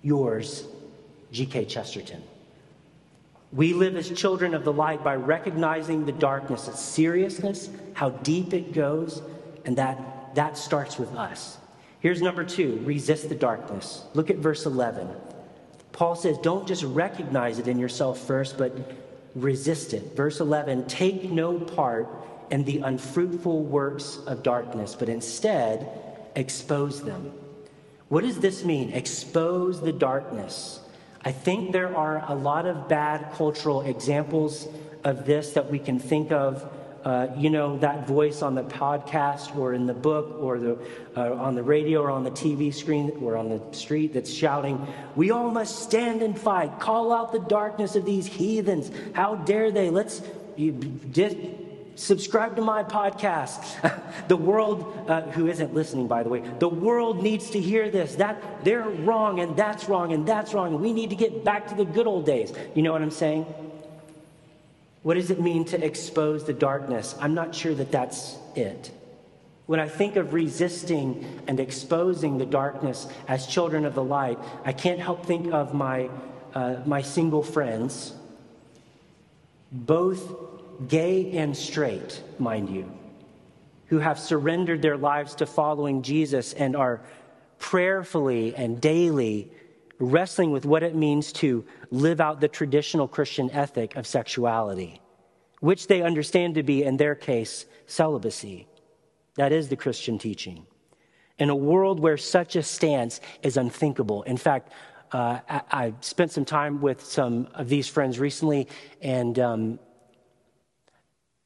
Yours, 0.00 0.64
G.K. 1.32 1.66
Chesterton. 1.66 2.22
We 3.52 3.72
live 3.72 3.96
as 3.96 4.10
children 4.10 4.54
of 4.54 4.64
the 4.64 4.72
light 4.72 5.02
by 5.02 5.16
recognizing 5.16 6.04
the 6.04 6.12
darkness, 6.12 6.68
its 6.68 6.80
seriousness, 6.80 7.70
how 7.94 8.10
deep 8.10 8.52
it 8.52 8.72
goes, 8.72 9.22
and 9.64 9.76
that 9.76 10.34
that 10.34 10.58
starts 10.58 10.98
with 10.98 11.14
us. 11.14 11.56
Here's 12.00 12.22
number 12.22 12.44
two 12.44 12.80
resist 12.84 13.28
the 13.28 13.34
darkness. 13.34 14.04
Look 14.14 14.30
at 14.30 14.36
verse 14.36 14.66
11. 14.66 15.08
Paul 15.92 16.14
says, 16.14 16.38
don't 16.38 16.68
just 16.68 16.84
recognize 16.84 17.58
it 17.58 17.66
in 17.66 17.78
yourself 17.78 18.20
first, 18.20 18.56
but 18.56 18.72
resist 19.34 19.94
it. 19.94 20.14
Verse 20.14 20.38
11, 20.38 20.86
take 20.86 21.24
no 21.24 21.58
part 21.58 22.08
in 22.50 22.64
the 22.64 22.78
unfruitful 22.78 23.62
works 23.62 24.18
of 24.26 24.42
darkness, 24.42 24.94
but 24.94 25.08
instead 25.08 25.88
expose 26.36 27.02
them. 27.02 27.32
What 28.08 28.22
does 28.22 28.38
this 28.38 28.64
mean? 28.64 28.90
Expose 28.92 29.80
the 29.80 29.92
darkness. 29.92 30.80
I 31.24 31.32
think 31.32 31.72
there 31.72 31.96
are 31.96 32.24
a 32.28 32.34
lot 32.34 32.66
of 32.66 32.88
bad 32.88 33.32
cultural 33.34 33.82
examples 33.82 34.68
of 35.04 35.26
this 35.26 35.52
that 35.52 35.70
we 35.70 35.78
can 35.78 35.98
think 35.98 36.32
of 36.32 36.68
uh, 37.04 37.28
you 37.36 37.48
know, 37.48 37.78
that 37.78 38.06
voice 38.06 38.42
on 38.42 38.54
the 38.54 38.62
podcast 38.62 39.56
or 39.56 39.72
in 39.72 39.86
the 39.86 39.94
book 39.94 40.36
or 40.40 40.58
the, 40.58 40.78
uh, 41.16 41.32
on 41.34 41.54
the 41.54 41.62
radio 41.62 42.02
or 42.02 42.10
on 42.10 42.24
the 42.24 42.30
TV 42.30 42.74
screen 42.74 43.10
or 43.22 43.36
on 43.36 43.48
the 43.48 43.62
street 43.74 44.12
that's 44.12 44.30
shouting, 44.30 44.84
We 45.14 45.30
all 45.30 45.50
must 45.50 45.78
stand 45.78 46.22
and 46.22 46.38
fight. 46.38 46.80
Call 46.80 47.12
out 47.12 47.32
the 47.32 47.38
darkness 47.38 47.96
of 47.96 48.04
these 48.04 48.26
heathens. 48.26 48.90
How 49.14 49.36
dare 49.36 49.70
they? 49.70 49.90
Let's 49.90 50.20
you, 50.56 50.72
just 51.10 51.36
subscribe 51.98 52.56
to 52.56 52.62
my 52.62 52.82
podcast. 52.82 53.62
the 54.28 54.36
world, 54.36 55.06
uh, 55.08 55.22
who 55.22 55.48
isn't 55.48 55.74
listening, 55.74 56.06
by 56.06 56.22
the 56.22 56.28
way, 56.28 56.40
the 56.58 56.68
world 56.68 57.22
needs 57.22 57.50
to 57.50 57.60
hear 57.60 57.90
this. 57.90 58.14
That 58.16 58.64
they're 58.64 58.88
wrong 58.88 59.40
and 59.40 59.56
that's 59.56 59.88
wrong 59.88 60.12
and 60.12 60.26
that's 60.26 60.54
wrong. 60.54 60.80
We 60.80 60.92
need 60.92 61.10
to 61.10 61.16
get 61.16 61.44
back 61.44 61.68
to 61.68 61.74
the 61.74 61.84
good 61.84 62.06
old 62.06 62.24
days. 62.24 62.52
You 62.74 62.82
know 62.82 62.92
what 62.92 63.02
I'm 63.02 63.10
saying? 63.10 63.46
What 65.02 65.14
does 65.14 65.30
it 65.30 65.40
mean 65.40 65.64
to 65.66 65.84
expose 65.84 66.44
the 66.44 66.52
darkness? 66.52 67.14
I'm 67.20 67.34
not 67.34 67.54
sure 67.54 67.74
that 67.74 67.90
that's 67.90 68.36
it. 68.54 68.90
When 69.66 69.80
I 69.80 69.88
think 69.88 70.16
of 70.16 70.32
resisting 70.32 71.42
and 71.46 71.60
exposing 71.60 72.38
the 72.38 72.46
darkness 72.46 73.06
as 73.28 73.46
children 73.46 73.84
of 73.84 73.94
the 73.94 74.02
light, 74.02 74.38
I 74.64 74.72
can't 74.72 74.98
help 74.98 75.26
think 75.26 75.52
of 75.52 75.74
my, 75.74 76.08
uh, 76.54 76.76
my 76.86 77.02
single 77.02 77.42
friends, 77.42 78.14
both 79.70 80.47
gay 80.86 81.32
and 81.32 81.56
straight, 81.56 82.22
mind 82.38 82.68
you, 82.68 82.90
who 83.86 83.98
have 83.98 84.18
surrendered 84.18 84.82
their 84.82 84.96
lives 84.96 85.34
to 85.36 85.46
following 85.46 86.02
Jesus 86.02 86.52
and 86.52 86.76
are 86.76 87.00
prayerfully 87.58 88.54
and 88.54 88.80
daily 88.80 89.50
wrestling 89.98 90.52
with 90.52 90.64
what 90.64 90.82
it 90.82 90.94
means 90.94 91.32
to 91.32 91.64
live 91.90 92.20
out 92.20 92.40
the 92.40 92.48
traditional 92.48 93.08
Christian 93.08 93.50
ethic 93.50 93.96
of 93.96 94.06
sexuality, 94.06 95.00
which 95.60 95.88
they 95.88 96.02
understand 96.02 96.54
to 96.54 96.62
be, 96.62 96.84
in 96.84 96.96
their 96.96 97.14
case, 97.14 97.66
celibacy. 97.86 98.68
That 99.34 99.52
is 99.52 99.68
the 99.68 99.76
Christian 99.76 100.18
teaching. 100.18 100.66
In 101.38 101.50
a 101.50 101.56
world 101.56 102.00
where 102.00 102.16
such 102.16 102.56
a 102.56 102.62
stance 102.62 103.20
is 103.42 103.56
unthinkable. 103.56 104.22
In 104.24 104.36
fact, 104.36 104.72
uh, 105.12 105.40
I, 105.48 105.62
I, 105.70 105.94
spent 106.00 106.32
some 106.32 106.44
time 106.44 106.80
with 106.80 107.02
some 107.02 107.48
of 107.54 107.68
these 107.68 107.88
friends 107.88 108.18
recently, 108.18 108.68
and 109.00 109.38
um, 109.38 109.78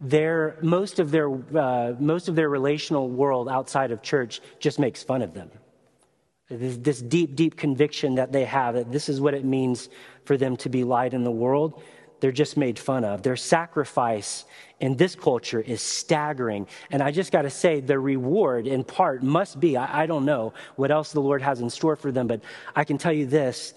their, 0.02 0.58
most, 0.60 0.98
of 0.98 1.10
their, 1.10 1.32
uh, 1.56 1.94
most 1.98 2.28
of 2.28 2.34
their 2.34 2.48
relational 2.48 3.08
world 3.08 3.48
outside 3.48 3.92
of 3.92 4.02
church 4.02 4.40
just 4.58 4.78
makes 4.78 5.02
fun 5.02 5.22
of 5.22 5.32
them. 5.32 5.50
This, 6.48 6.76
this 6.76 7.00
deep, 7.00 7.36
deep 7.36 7.56
conviction 7.56 8.16
that 8.16 8.32
they 8.32 8.44
have 8.44 8.74
that 8.74 8.92
this 8.92 9.08
is 9.08 9.20
what 9.20 9.32
it 9.32 9.44
means 9.44 9.88
for 10.24 10.36
them 10.36 10.56
to 10.58 10.68
be 10.68 10.84
light 10.84 11.14
in 11.14 11.24
the 11.24 11.30
world, 11.30 11.82
they're 12.20 12.32
just 12.32 12.56
made 12.56 12.78
fun 12.78 13.04
of. 13.04 13.22
Their 13.22 13.36
sacrifice 13.36 14.44
in 14.80 14.96
this 14.96 15.14
culture 15.14 15.60
is 15.60 15.80
staggering. 15.80 16.66
And 16.90 17.02
I 17.02 17.10
just 17.10 17.32
got 17.32 17.42
to 17.42 17.50
say, 17.50 17.80
the 17.80 17.98
reward 17.98 18.66
in 18.66 18.84
part 18.84 19.22
must 19.22 19.58
be 19.58 19.76
I, 19.76 20.02
I, 20.02 20.06
don't 20.06 20.24
know 20.24 20.52
what 20.76 20.90
else 20.90 21.12
the 21.12 21.20
Lord 21.20 21.42
has 21.42 21.60
in 21.60 21.70
store 21.70 21.96
for 21.96 22.12
them, 22.12 22.26
but 22.26 22.42
I 22.76 22.84
can 22.84 22.98
tell 22.98 23.12
you 23.12 23.26
this 23.26 23.74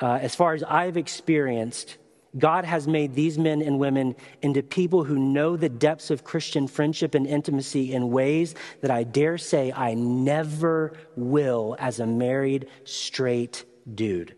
uh, 0.00 0.18
as 0.20 0.34
far 0.34 0.54
as 0.54 0.62
I've 0.62 0.96
experienced, 0.96 1.96
God 2.38 2.64
has 2.64 2.88
made 2.88 3.14
these 3.14 3.38
men 3.38 3.60
and 3.60 3.78
women 3.78 4.16
into 4.40 4.62
people 4.62 5.04
who 5.04 5.18
know 5.18 5.56
the 5.56 5.68
depths 5.68 6.10
of 6.10 6.24
Christian 6.24 6.66
friendship 6.66 7.14
and 7.14 7.26
intimacy 7.26 7.92
in 7.92 8.10
ways 8.10 8.54
that 8.80 8.90
I 8.90 9.04
dare 9.04 9.36
say 9.36 9.70
I 9.70 9.94
never 9.94 10.94
will 11.14 11.76
as 11.78 12.00
a 12.00 12.06
married, 12.06 12.68
straight 12.84 13.64
dude. 13.94 14.34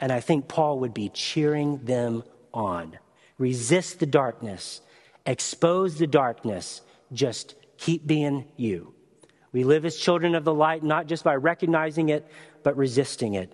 And 0.00 0.10
I 0.10 0.20
think 0.20 0.48
Paul 0.48 0.80
would 0.80 0.94
be 0.94 1.10
cheering 1.10 1.84
them 1.84 2.22
on. 2.54 2.98
Resist 3.38 4.00
the 4.00 4.06
darkness, 4.06 4.80
expose 5.26 5.98
the 5.98 6.06
darkness, 6.06 6.80
just 7.12 7.54
keep 7.76 8.06
being 8.06 8.46
you. 8.56 8.94
We 9.52 9.64
live 9.64 9.84
as 9.84 9.96
children 9.96 10.34
of 10.34 10.44
the 10.44 10.54
light, 10.54 10.82
not 10.82 11.06
just 11.06 11.24
by 11.24 11.34
recognizing 11.34 12.08
it, 12.08 12.30
but 12.62 12.76
resisting 12.76 13.34
it. 13.34 13.52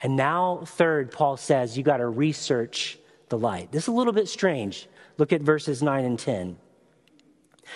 And 0.00 0.16
now, 0.16 0.62
third, 0.64 1.10
Paul 1.10 1.36
says 1.36 1.76
you 1.76 1.82
got 1.82 1.96
to 1.98 2.06
research 2.06 2.98
the 3.28 3.38
light. 3.38 3.72
This 3.72 3.84
is 3.84 3.88
a 3.88 3.92
little 3.92 4.12
bit 4.12 4.28
strange. 4.28 4.88
Look 5.16 5.32
at 5.32 5.42
verses 5.42 5.82
9 5.82 6.04
and 6.04 6.18
10. 6.18 6.56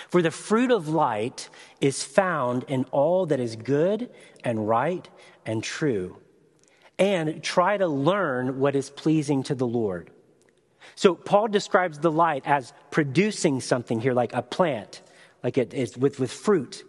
For 0.08 0.22
the 0.22 0.30
fruit 0.30 0.70
of 0.70 0.88
light 0.88 1.48
is 1.80 2.02
found 2.02 2.64
in 2.64 2.84
all 2.90 3.26
that 3.26 3.40
is 3.40 3.56
good 3.56 4.10
and 4.44 4.68
right 4.68 5.08
and 5.44 5.62
true. 5.62 6.18
And 6.98 7.42
try 7.42 7.76
to 7.76 7.88
learn 7.88 8.58
what 8.58 8.76
is 8.76 8.90
pleasing 8.90 9.42
to 9.44 9.54
the 9.54 9.66
Lord. 9.66 10.10
So 10.94 11.14
Paul 11.14 11.48
describes 11.48 11.98
the 11.98 12.10
light 12.10 12.42
as 12.46 12.72
producing 12.90 13.60
something 13.60 14.00
here, 14.00 14.12
like 14.12 14.32
a 14.32 14.42
plant, 14.42 15.02
like 15.42 15.58
it 15.58 15.74
is 15.74 15.96
with, 15.96 16.20
with 16.20 16.32
fruit. 16.32 16.84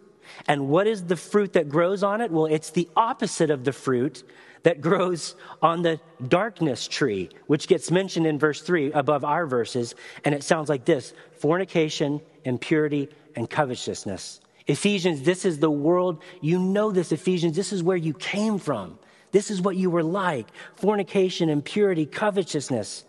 And 0.46 0.68
what 0.68 0.86
is 0.86 1.04
the 1.04 1.16
fruit 1.16 1.54
that 1.54 1.68
grows 1.68 2.02
on 2.02 2.20
it? 2.20 2.30
Well, 2.30 2.46
it's 2.46 2.70
the 2.70 2.88
opposite 2.96 3.50
of 3.50 3.64
the 3.64 3.72
fruit 3.72 4.22
that 4.64 4.80
grows 4.80 5.36
on 5.62 5.82
the 5.82 6.00
darkness 6.26 6.88
tree, 6.88 7.30
which 7.46 7.68
gets 7.68 7.90
mentioned 7.90 8.26
in 8.26 8.38
verse 8.38 8.60
3 8.60 8.92
above 8.92 9.24
our 9.24 9.46
verses. 9.46 9.94
And 10.24 10.34
it 10.34 10.42
sounds 10.42 10.68
like 10.68 10.84
this 10.84 11.12
fornication, 11.38 12.20
impurity, 12.44 13.08
and 13.36 13.48
covetousness. 13.48 14.40
Ephesians, 14.66 15.22
this 15.22 15.44
is 15.44 15.58
the 15.58 15.70
world. 15.70 16.22
You 16.40 16.58
know 16.58 16.90
this, 16.90 17.12
Ephesians. 17.12 17.54
This 17.54 17.72
is 17.72 17.82
where 17.82 17.96
you 17.96 18.14
came 18.14 18.58
from. 18.58 18.98
This 19.32 19.50
is 19.50 19.60
what 19.60 19.76
you 19.76 19.90
were 19.90 20.02
like 20.02 20.46
fornication, 20.76 21.48
impurity, 21.50 22.06
covetousness. 22.06 23.04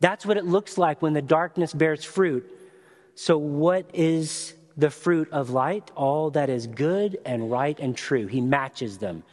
That's 0.00 0.24
what 0.24 0.36
it 0.36 0.44
looks 0.44 0.78
like 0.78 1.02
when 1.02 1.12
the 1.12 1.22
darkness 1.22 1.72
bears 1.72 2.04
fruit. 2.04 2.48
So, 3.14 3.38
what 3.38 3.90
is 3.92 4.54
the 4.76 4.90
fruit 4.90 5.28
of 5.32 5.50
light? 5.50 5.90
All 5.96 6.30
that 6.30 6.48
is 6.48 6.66
good 6.66 7.18
and 7.24 7.50
right 7.50 7.78
and 7.78 7.96
true. 7.96 8.26
He 8.26 8.40
matches 8.40 8.98
them. 8.98 9.24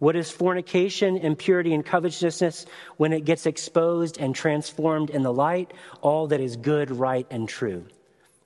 What 0.00 0.16
is 0.16 0.30
fornication, 0.30 1.18
impurity, 1.18 1.74
and 1.74 1.84
covetousness 1.84 2.64
when 2.96 3.12
it 3.12 3.26
gets 3.26 3.44
exposed 3.44 4.18
and 4.18 4.34
transformed 4.34 5.10
in 5.10 5.22
the 5.22 5.32
light? 5.32 5.72
All 6.00 6.26
that 6.28 6.40
is 6.40 6.56
good, 6.56 6.90
right, 6.90 7.26
and 7.30 7.46
true. 7.46 7.84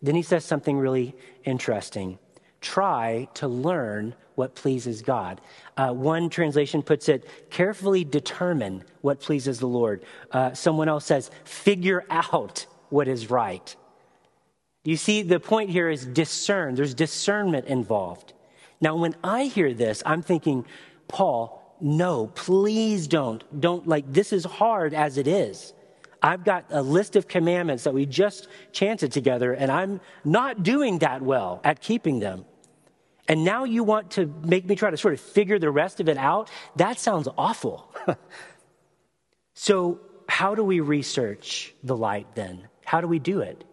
Then 0.03 0.17
he 0.17 0.23
says 0.23 0.45
something 0.45 0.77
really 0.77 1.15
interesting. 1.45 2.19
Try 2.61 3.29
to 3.35 3.47
learn 3.47 4.15
what 4.35 4.57
pleases 4.57 5.03
God. 5.03 5.41
Uh, 5.77 5.93
one 5.93 6.29
translation 6.29 6.83
puts 6.83 7.09
it, 7.09 7.29
carefully 7.51 8.05
determine 8.05 8.83
what 9.01 9.21
pleases 9.21 9.61
the 9.61 9.69
Lord. 9.69 10.05
Uh, 10.33 10.55
someone 10.55 10.89
else 10.89 11.07
says, 11.07 11.31
figure 11.45 12.05
out 12.11 12.67
what 12.89 13.07
is 13.07 13.31
right. 13.31 13.77
You 14.83 14.97
see, 14.97 15.23
the 15.23 15.39
point 15.39 15.71
here 15.71 15.89
is 15.89 16.05
discern. 16.05 16.75
There's 16.75 16.95
discernment 16.95 17.67
involved. 17.67 18.33
Now, 18.81 18.97
when 18.97 19.15
I 19.23 19.45
hear 19.45 19.73
this, 19.73 20.03
I'm 20.05 20.21
thinking, 20.21 20.67
Paul, 21.09 21.77
no, 21.81 22.29
please 22.29 23.07
don't. 23.07 23.43
Don't 23.61 23.87
like 23.87 24.11
this 24.13 24.33
is 24.33 24.45
hard 24.45 24.95
as 24.95 25.19
it 25.19 25.27
is. 25.27 25.73
I've 26.23 26.45
got 26.45 26.65
a 26.71 26.81
list 26.81 27.17
of 27.17 27.29
commandments 27.29 27.85
that 27.85 27.93
we 27.93 28.07
just 28.07 28.49
chanted 28.73 29.13
together, 29.13 29.53
and 29.53 29.71
I'm 29.71 30.01
not 30.25 30.63
doing 30.63 31.01
that 31.01 31.21
well 31.21 31.61
at 31.63 31.83
keeping 31.83 32.19
them. 32.19 32.47
And 33.29 33.45
now 33.45 33.65
you 33.65 33.85
want 33.85 34.13
to 34.13 34.33
make 34.43 34.65
me 34.67 34.75
try 34.75 34.91
to 34.91 34.97
sort 34.97 35.15
of 35.15 35.21
figure 35.21 35.59
the 35.59 35.71
rest 35.71 36.01
of 36.01 36.09
it 36.09 36.17
out? 36.17 36.51
That 36.77 36.99
sounds 36.99 37.29
awful. 37.37 37.95
so, 39.55 40.01
how 40.27 40.55
do 40.55 40.65
we 40.65 40.81
research 40.81 41.75
the 41.83 41.97
light 41.97 42.35
then? 42.35 42.69
How 42.85 43.01
do 43.01 43.07
we 43.07 43.19
do 43.19 43.41
it? 43.41 43.65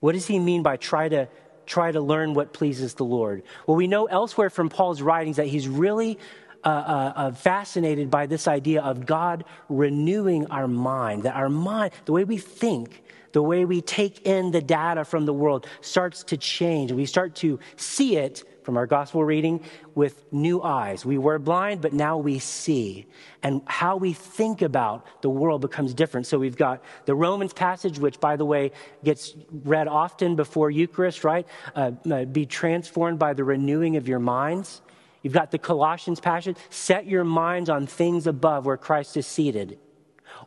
What 0.00 0.12
does 0.12 0.26
he 0.26 0.38
mean 0.38 0.62
by 0.62 0.76
try 0.76 1.08
to 1.08 1.28
try 1.64 1.92
to 1.92 2.00
learn 2.00 2.34
what 2.34 2.52
pleases 2.52 2.94
the 2.94 3.04
Lord? 3.04 3.42
Well, 3.66 3.76
we 3.76 3.86
know 3.86 4.06
elsewhere 4.06 4.50
from 4.50 4.68
Paul's 4.68 5.00
writings 5.00 5.36
that 5.36 5.46
he's 5.46 5.68
really 5.68 6.18
uh, 6.64 6.68
uh, 6.68 7.12
uh, 7.16 7.32
fascinated 7.32 8.10
by 8.10 8.26
this 8.26 8.46
idea 8.46 8.82
of 8.82 9.06
God 9.06 9.44
renewing 9.68 10.46
our 10.46 10.68
mind, 10.68 11.24
that 11.24 11.34
our 11.34 11.48
mind, 11.48 11.92
the 12.04 12.12
way 12.12 12.24
we 12.24 12.38
think, 12.38 13.02
the 13.32 13.42
way 13.42 13.64
we 13.64 13.80
take 13.80 14.26
in 14.26 14.50
the 14.50 14.60
data 14.60 15.04
from 15.04 15.26
the 15.26 15.32
world 15.32 15.66
starts 15.80 16.22
to 16.24 16.36
change. 16.36 16.92
We 16.92 17.06
start 17.06 17.34
to 17.36 17.58
see 17.76 18.16
it 18.16 18.44
from 18.62 18.76
our 18.76 18.86
gospel 18.86 19.24
reading 19.24 19.60
with 19.94 20.24
new 20.32 20.62
eyes. 20.62 21.04
We 21.04 21.18
were 21.18 21.38
blind, 21.38 21.80
but 21.80 21.92
now 21.92 22.18
we 22.18 22.38
see. 22.38 23.06
And 23.42 23.62
how 23.66 23.96
we 23.96 24.12
think 24.12 24.62
about 24.62 25.04
the 25.20 25.30
world 25.30 25.60
becomes 25.62 25.94
different. 25.94 26.26
So 26.26 26.38
we've 26.38 26.56
got 26.56 26.84
the 27.06 27.14
Romans 27.14 27.52
passage, 27.52 27.98
which, 27.98 28.20
by 28.20 28.36
the 28.36 28.44
way, 28.44 28.70
gets 29.02 29.34
read 29.64 29.88
often 29.88 30.36
before 30.36 30.70
Eucharist, 30.70 31.24
right? 31.24 31.46
Uh, 31.74 31.92
uh, 32.10 32.24
be 32.24 32.46
transformed 32.46 33.18
by 33.18 33.34
the 33.34 33.42
renewing 33.44 33.96
of 33.96 34.06
your 34.06 34.20
minds. 34.20 34.80
You've 35.22 35.32
got 35.32 35.50
the 35.50 35.58
Colossians 35.58 36.20
passage, 36.20 36.56
set 36.70 37.06
your 37.06 37.24
minds 37.24 37.70
on 37.70 37.86
things 37.86 38.26
above 38.26 38.66
where 38.66 38.76
Christ 38.76 39.16
is 39.16 39.26
seated. 39.26 39.78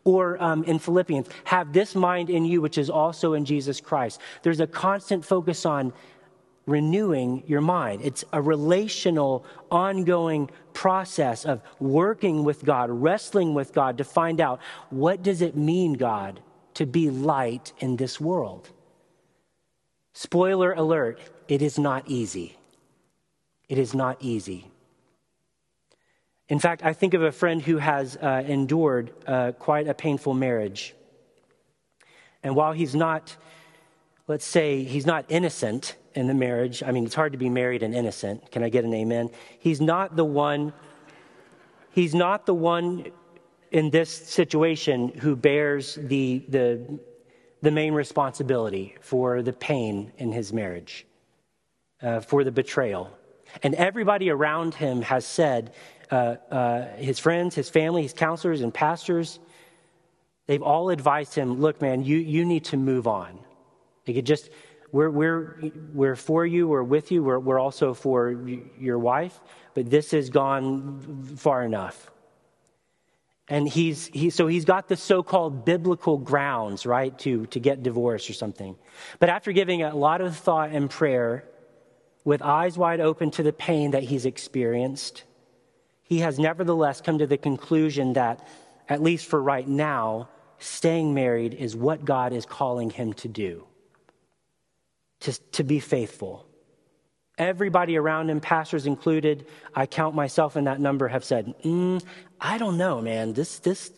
Or 0.04 0.42
um, 0.44 0.64
in 0.66 0.80
Philippians, 0.80 1.28
have 1.46 1.74
this 1.74 1.96
mind 1.96 2.30
in 2.30 2.46
you, 2.46 2.62
which 2.62 2.78
is 2.78 2.90
also 2.90 3.34
in 3.34 3.46
Jesus 3.46 3.80
Christ. 3.80 4.20
There's 4.44 4.60
a 4.60 4.68
constant 4.68 5.26
focus 5.26 5.66
on 5.66 5.94
renewing 6.66 7.44
your 7.48 7.62
mind. 7.62 8.02
It's 8.04 8.24
a 8.34 8.42
relational, 8.42 9.46
ongoing 9.72 10.50
process 10.74 11.46
of 11.46 11.62
working 11.80 12.44
with 12.44 12.66
God, 12.66 12.90
wrestling 12.90 13.54
with 13.54 13.74
God 13.74 13.98
to 14.00 14.04
find 14.04 14.42
out 14.42 14.60
what 14.90 15.24
does 15.24 15.42
it 15.42 15.56
mean, 15.56 15.94
God, 15.94 16.42
to 16.74 16.86
be 16.86 17.10
light 17.10 17.72
in 17.80 17.96
this 17.96 18.20
world. 18.20 18.70
Spoiler 20.14 20.74
alert, 20.74 21.20
it 21.48 21.62
is 21.62 21.78
not 21.78 22.04
easy. 22.08 22.58
It 23.70 23.78
is 23.78 23.94
not 23.94 24.18
easy. 24.20 24.72
In 26.48 26.60
fact, 26.60 26.84
I 26.84 26.94
think 26.94 27.14
of 27.14 27.24
a 27.24 27.32
friend 27.32 27.62
who 27.62 27.78
has 27.78 28.18
uh, 28.18 28.44
endured 28.46 29.12
uh, 29.26 29.54
quite 29.54 29.88
a 29.88 29.94
painful 29.94 30.34
marriage. 30.34 30.94
And 32.44 32.56
while 32.56 32.74
he's 32.74 32.94
not, 32.94 33.36
let's 34.28 34.46
say, 34.46 34.84
he's 34.84 35.08
not 35.08 35.26
innocent, 35.30 35.96
in 36.16 36.28
the 36.28 36.34
marriage. 36.34 36.82
I 36.82 36.92
mean, 36.92 37.06
it's 37.06 37.14
hard 37.14 37.34
to 37.34 37.38
be 37.38 37.50
married 37.50 37.84
and 37.84 37.94
innocent. 37.94 38.50
Can 38.52 38.64
I 38.64 38.70
get 38.70 38.86
an 38.86 38.94
amen? 38.94 39.30
He's 39.60 39.82
not 39.82 40.16
the 40.16 40.26
one, 40.26 40.74
he's 41.92 42.16
not 42.16 42.46
the 42.46 42.54
one 42.54 43.12
in 43.72 43.90
this 43.90 44.10
situation 44.10 45.10
who 45.10 45.36
bears 45.36 45.96
the, 45.96 46.46
the, 46.48 47.00
the 47.62 47.72
main 47.72 47.94
responsibility 47.94 48.96
for 49.02 49.42
the 49.42 49.52
pain 49.52 50.14
in 50.18 50.32
his 50.32 50.54
marriage, 50.54 51.06
uh, 52.02 52.22
for 52.22 52.44
the 52.44 52.52
betrayal. 52.52 53.12
And 53.64 53.76
everybody 53.76 54.30
around 54.30 54.76
him 54.76 55.02
has 55.02 55.26
said, 55.26 55.74
uh, 56.12 56.36
uh, 56.52 56.88
his 56.98 57.20
friends, 57.20 57.56
his 57.56 57.70
family, 57.70 58.04
his 58.04 58.14
counselors, 58.14 58.62
and 58.62 58.74
pastors, 58.74 59.40
they've 60.48 60.62
all 60.62 60.90
advised 60.90 61.36
him 61.36 61.60
look, 61.60 61.82
man, 61.82 62.04
you, 62.04 62.18
you 62.18 62.46
need 62.46 62.66
to 62.66 62.78
move 62.78 63.08
on. 63.08 63.40
They 64.06 64.14
could 64.14 64.26
just 64.26 64.50
we're, 64.96 65.10
we're, 65.10 65.72
we're 65.94 66.16
for 66.16 66.46
you, 66.46 66.70
we're 66.70 66.82
with 66.82 67.12
you, 67.12 67.22
we're, 67.22 67.40
we're 67.40 67.60
also 67.60 67.94
for 67.94 68.48
your 68.80 68.98
wife, 68.98 69.38
but 69.74 69.90
this 69.90 70.12
has 70.12 70.30
gone 70.30 71.36
far 71.36 71.64
enough. 71.64 72.10
And 73.50 73.68
he's, 73.68 74.08
he, 74.08 74.30
so 74.30 74.48
he's 74.48 74.64
got 74.64 74.88
the 74.88 74.96
so 74.96 75.22
called 75.22 75.66
biblical 75.66 76.18
grounds, 76.18 76.86
right, 76.86 77.18
to, 77.20 77.46
to 77.48 77.60
get 77.60 77.84
divorced 77.84 78.30
or 78.30 78.34
something. 78.34 78.78
But 79.20 79.28
after 79.28 79.52
giving 79.52 79.84
a 79.84 79.94
lot 79.94 80.22
of 80.22 80.36
thought 80.38 80.72
and 80.72 80.90
prayer, 80.90 81.44
with 82.26 82.42
eyes 82.42 82.78
wide 82.78 83.00
open 83.00 83.32
to 83.32 83.44
the 83.44 83.54
pain 83.54 83.92
that 83.92 84.04
he's 84.04 84.26
experienced, 84.26 85.24
he 86.04 86.20
has 86.20 86.38
nevertheless 86.38 87.00
come 87.00 87.20
to 87.20 87.28
the 87.28 87.38
conclusion 87.38 88.14
that, 88.14 88.46
at 88.90 89.02
least 89.02 89.28
for 89.28 89.42
right 89.42 89.68
now, 89.68 90.28
staying 90.60 91.14
married 91.14 91.54
is 91.54 91.76
what 91.76 92.04
God 92.04 92.34
is 92.34 92.46
calling 92.46 92.90
him 92.90 93.14
to 93.14 93.28
do 93.28 93.66
to, 95.22 95.34
to 95.54 95.64
be 95.64 95.80
faithful. 95.80 96.46
Everybody 97.38 97.98
around 97.98 98.30
him, 98.30 98.40
pastors 98.40 98.86
included, 98.86 99.48
I 99.74 99.86
count 99.86 100.16
myself 100.16 100.56
in 100.56 100.66
that 100.66 100.80
number, 100.80 101.08
have 101.08 101.26
said, 101.26 101.54
mm, 101.64 102.04
I 102.40 102.58
don't 102.58 102.78
know, 102.78 103.02
man. 103.02 103.34
This, 103.34 103.60
this, 103.60 103.92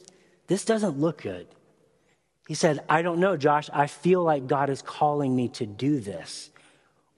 this 0.48 0.66
doesn't 0.66 1.00
look 1.00 1.22
good. 1.22 1.48
He 2.48 2.56
said, 2.56 2.84
I 2.90 3.02
don't 3.02 3.20
know, 3.20 3.38
Josh. 3.38 3.70
I 3.74 3.88
feel 3.88 4.24
like 4.24 4.48
God 4.48 4.70
is 4.70 4.82
calling 4.82 5.36
me 5.36 5.50
to 5.50 5.66
do 5.66 6.00
this. 6.00 6.50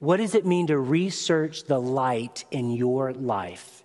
What 0.00 0.16
does 0.16 0.34
it 0.34 0.46
mean 0.46 0.66
to 0.68 0.78
research 0.78 1.64
the 1.64 1.78
light 1.78 2.44
in 2.50 2.70
your 2.70 3.12
life? 3.12 3.84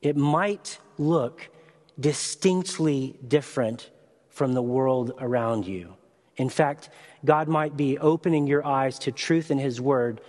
It 0.00 0.16
might 0.16 0.78
look 0.96 1.50
distinctly 1.98 3.18
different 3.26 3.90
from 4.28 4.54
the 4.54 4.62
world 4.62 5.12
around 5.18 5.66
you. 5.66 5.96
In 6.36 6.48
fact, 6.48 6.88
God 7.24 7.48
might 7.48 7.76
be 7.76 7.98
opening 7.98 8.46
your 8.46 8.64
eyes 8.64 8.98
to 9.00 9.12
truth 9.12 9.50
in 9.50 9.58
His 9.58 9.80
Word 9.80 10.20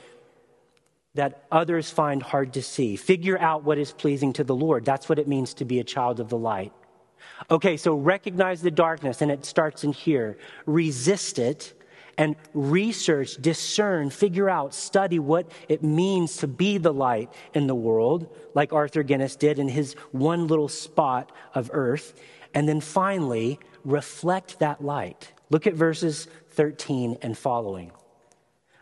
that 1.14 1.46
others 1.52 1.92
find 1.92 2.24
hard 2.24 2.54
to 2.54 2.64
see. 2.64 2.96
Figure 2.96 3.40
out 3.40 3.64
what 3.64 3.78
is 3.78 3.92
pleasing 3.92 4.34
to 4.34 4.44
the 4.44 4.56
Lord. 4.56 4.86
That's 4.86 5.08
what 5.08 5.20
it 5.20 5.28
means 5.28 5.54
to 5.56 5.66
be 5.66 5.80
a 5.80 5.84
child 5.84 6.20
of 6.20 6.30
the 6.30 6.38
light. 6.38 6.74
Okay, 7.50 7.78
so 7.78 7.94
recognize 7.94 8.62
the 8.62 8.72
darkness, 8.72 9.22
and 9.22 9.32
it 9.32 9.46
starts 9.46 9.84
in 9.84 9.94
here. 9.94 10.38
Resist 10.66 11.38
it 11.38 11.74
and 12.22 12.36
research, 12.54 13.38
discern, 13.42 14.12
figure 14.12 14.48
out, 14.48 14.76
study 14.76 15.18
what 15.18 15.52
it 15.68 15.82
means 15.82 16.38
to 16.38 16.48
be 16.48 16.78
the 16.78 16.94
light 16.94 17.34
in 17.56 17.66
the 17.66 17.74
world, 17.74 18.38
like 18.54 18.72
Arthur 18.72 19.02
Guinness 19.02 19.36
did 19.36 19.58
in 19.58 19.68
his 19.68 19.94
one 20.12 20.46
little 20.46 20.68
spot 20.68 21.32
of 21.56 21.72
earth. 21.74 22.14
And 22.54 22.70
then 22.70 22.80
finally, 22.80 23.58
reflect 23.84 24.60
that 24.60 24.84
light. 24.84 25.34
Look 25.50 25.66
at 25.66 25.74
verses 25.74 26.28
13 26.52 27.18
and 27.24 27.36
following. 27.36 27.92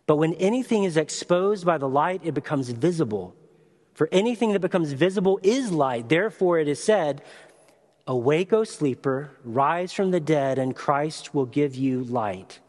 But 0.05 0.17
when 0.17 0.33
anything 0.33 0.83
is 0.83 0.97
exposed 0.97 1.65
by 1.65 1.77
the 1.77 1.87
light, 1.87 2.19
it 2.25 2.33
becomes 2.33 2.67
visible. 2.67 3.37
For 3.93 4.09
anything 4.11 4.51
that 4.51 4.59
becomes 4.59 4.91
visible 4.91 5.39
is 5.43 5.71
light. 5.71 6.09
Therefore, 6.09 6.59
it 6.59 6.67
is 6.67 6.83
said, 6.83 7.21
Awake, 8.05 8.51
O 8.51 8.65
sleeper, 8.65 9.31
rise 9.45 9.93
from 9.93 10.11
the 10.11 10.19
dead, 10.19 10.59
and 10.59 10.75
Christ 10.75 11.33
will 11.33 11.45
give 11.45 11.73
you 11.73 12.03
light. 12.03 12.59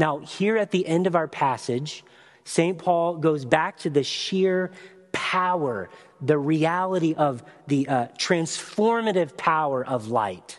Now, 0.00 0.20
here 0.20 0.56
at 0.56 0.70
the 0.70 0.86
end 0.86 1.06
of 1.06 1.14
our 1.14 1.28
passage, 1.28 2.04
St. 2.44 2.78
Paul 2.78 3.18
goes 3.18 3.44
back 3.44 3.76
to 3.80 3.90
the 3.90 4.02
sheer 4.02 4.70
power, 5.12 5.90
the 6.22 6.38
reality 6.38 7.12
of 7.14 7.44
the 7.66 7.86
uh, 7.86 8.06
transformative 8.18 9.36
power 9.36 9.84
of 9.84 10.08
light. 10.08 10.58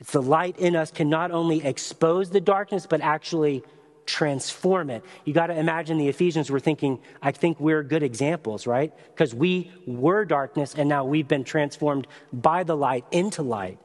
It's 0.00 0.10
the 0.10 0.22
light 0.22 0.58
in 0.58 0.74
us 0.74 0.90
can 0.90 1.08
not 1.08 1.30
only 1.30 1.64
expose 1.64 2.30
the 2.30 2.40
darkness, 2.40 2.84
but 2.84 3.00
actually 3.00 3.62
transform 4.06 4.90
it. 4.90 5.04
You 5.24 5.32
got 5.32 5.46
to 5.46 5.56
imagine 5.56 5.96
the 5.96 6.08
Ephesians 6.08 6.50
were 6.50 6.58
thinking, 6.58 6.98
I 7.22 7.30
think 7.30 7.60
we're 7.60 7.84
good 7.84 8.02
examples, 8.02 8.66
right? 8.66 8.92
Because 9.14 9.36
we 9.36 9.70
were 9.86 10.24
darkness 10.24 10.74
and 10.74 10.88
now 10.88 11.04
we've 11.04 11.28
been 11.28 11.44
transformed 11.44 12.08
by 12.32 12.64
the 12.64 12.76
light 12.76 13.04
into 13.12 13.42
light. 13.42 13.78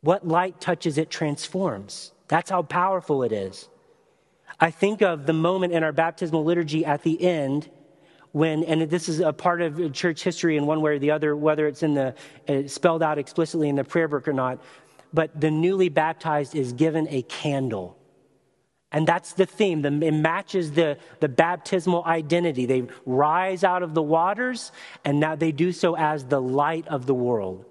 What 0.00 0.26
light 0.26 0.60
touches, 0.60 0.98
it 0.98 1.10
transforms. 1.10 2.10
That's 2.28 2.50
how 2.50 2.62
powerful 2.62 3.22
it 3.22 3.32
is. 3.32 3.68
I 4.58 4.70
think 4.70 5.02
of 5.02 5.26
the 5.26 5.32
moment 5.32 5.72
in 5.72 5.82
our 5.84 5.92
baptismal 5.92 6.44
liturgy 6.44 6.84
at 6.84 7.02
the 7.02 7.20
end 7.22 7.68
when, 8.32 8.64
and 8.64 8.82
this 8.82 9.08
is 9.08 9.20
a 9.20 9.32
part 9.32 9.62
of 9.62 9.92
church 9.92 10.22
history 10.22 10.56
in 10.56 10.66
one 10.66 10.80
way 10.80 10.92
or 10.92 10.98
the 10.98 11.10
other, 11.10 11.36
whether 11.36 11.66
it's 11.66 11.82
in 11.82 11.94
the 11.94 12.14
uh, 12.48 12.66
spelled 12.66 13.02
out 13.02 13.18
explicitly 13.18 13.68
in 13.68 13.76
the 13.76 13.84
prayer 13.84 14.08
book 14.08 14.28
or 14.28 14.32
not, 14.32 14.60
but 15.12 15.40
the 15.40 15.50
newly 15.50 15.88
baptized 15.88 16.54
is 16.54 16.72
given 16.72 17.06
a 17.08 17.22
candle. 17.22 17.96
And 18.92 19.06
that's 19.06 19.32
the 19.32 19.46
theme. 19.46 19.84
it 19.84 20.12
matches 20.12 20.72
the, 20.72 20.98
the 21.20 21.28
baptismal 21.28 22.04
identity. 22.04 22.66
They 22.66 22.86
rise 23.04 23.64
out 23.64 23.82
of 23.82 23.94
the 23.94 24.02
waters, 24.02 24.72
and 25.04 25.18
now 25.20 25.34
they 25.34 25.52
do 25.52 25.72
so 25.72 25.96
as 25.96 26.24
the 26.24 26.40
light 26.40 26.86
of 26.88 27.06
the 27.06 27.14
world. 27.14 27.64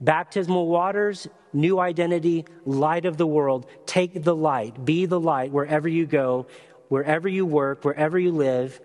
Baptismal 0.00 0.68
waters, 0.68 1.26
new 1.52 1.80
identity, 1.80 2.44
light 2.64 3.04
of 3.04 3.16
the 3.16 3.26
world. 3.26 3.66
Take 3.84 4.22
the 4.22 4.34
light, 4.34 4.84
be 4.84 5.06
the 5.06 5.18
light 5.18 5.50
wherever 5.50 5.88
you 5.88 6.06
go, 6.06 6.46
wherever 6.88 7.28
you 7.28 7.44
work, 7.44 7.84
wherever 7.84 8.16
you 8.16 8.30
live, 8.30 8.80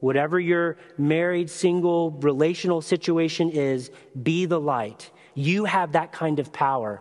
whatever 0.00 0.38
your 0.38 0.76
married, 0.98 1.48
single, 1.48 2.10
relational 2.10 2.82
situation 2.82 3.48
is, 3.50 3.90
be 4.22 4.44
the 4.44 4.60
light. 4.60 5.10
You 5.34 5.64
have 5.64 5.92
that 5.92 6.12
kind 6.12 6.38
of 6.38 6.52
power. 6.52 7.00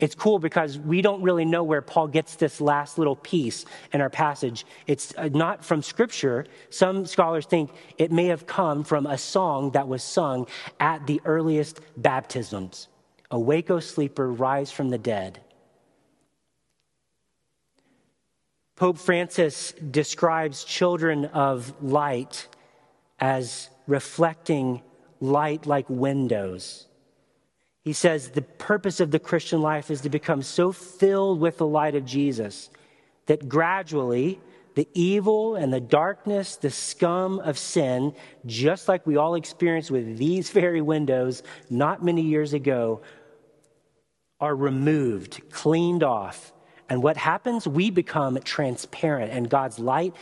It's 0.00 0.14
cool 0.14 0.38
because 0.38 0.78
we 0.78 1.00
don't 1.00 1.22
really 1.22 1.46
know 1.46 1.64
where 1.64 1.80
Paul 1.80 2.08
gets 2.08 2.36
this 2.36 2.60
last 2.60 2.98
little 2.98 3.16
piece 3.16 3.64
in 3.94 4.02
our 4.02 4.10
passage. 4.10 4.66
It's 4.86 5.14
uh, 5.16 5.30
not 5.32 5.64
from 5.64 5.80
scripture. 5.80 6.44
Some 6.68 7.06
scholars 7.06 7.46
think 7.46 7.70
it 7.96 8.12
may 8.12 8.26
have 8.26 8.46
come 8.46 8.84
from 8.84 9.06
a 9.06 9.16
song 9.16 9.70
that 9.70 9.88
was 9.88 10.02
sung 10.02 10.46
at 10.78 11.06
the 11.06 11.22
earliest 11.24 11.80
baptisms 11.96 12.88
Awake, 13.30 13.70
O 13.70 13.80
sleeper, 13.80 14.30
rise 14.32 14.70
from 14.70 14.90
the 14.90 14.98
dead. 14.98 15.40
Pope 18.76 18.98
Francis 18.98 19.72
describes 19.72 20.64
children 20.64 21.26
of 21.26 21.82
light 21.82 22.46
as 23.18 23.68
reflecting 23.86 24.82
light 25.20 25.66
like 25.66 25.90
windows. 25.90 26.86
He 27.82 27.92
says 27.92 28.30
the 28.30 28.42
purpose 28.42 29.00
of 29.00 29.10
the 29.10 29.18
Christian 29.18 29.60
life 29.62 29.90
is 29.90 30.02
to 30.02 30.10
become 30.10 30.42
so 30.42 30.72
filled 30.72 31.40
with 31.40 31.58
the 31.58 31.66
light 31.66 31.96
of 31.96 32.04
Jesus 32.04 32.70
that 33.26 33.48
gradually 33.48 34.40
the 34.78 34.88
evil 34.94 35.56
and 35.56 35.72
the 35.72 35.80
darkness, 35.80 36.54
the 36.54 36.70
scum 36.70 37.40
of 37.40 37.58
sin, 37.58 38.14
just 38.46 38.86
like 38.86 39.04
we 39.08 39.16
all 39.16 39.34
experienced 39.34 39.90
with 39.90 40.18
these 40.18 40.50
very 40.62 40.80
windows 40.80 41.42
not 41.68 42.04
many 42.04 42.22
years 42.22 42.52
ago, 42.52 43.00
are 44.40 44.54
removed, 44.54 45.40
cleaned 45.50 46.02
off. 46.02 46.52
And 46.88 47.02
what 47.02 47.16
happens? 47.16 47.66
We 47.66 47.90
become 47.90 48.38
transparent, 48.40 49.32
and 49.32 49.50
God's 49.50 49.78
light 49.78 50.14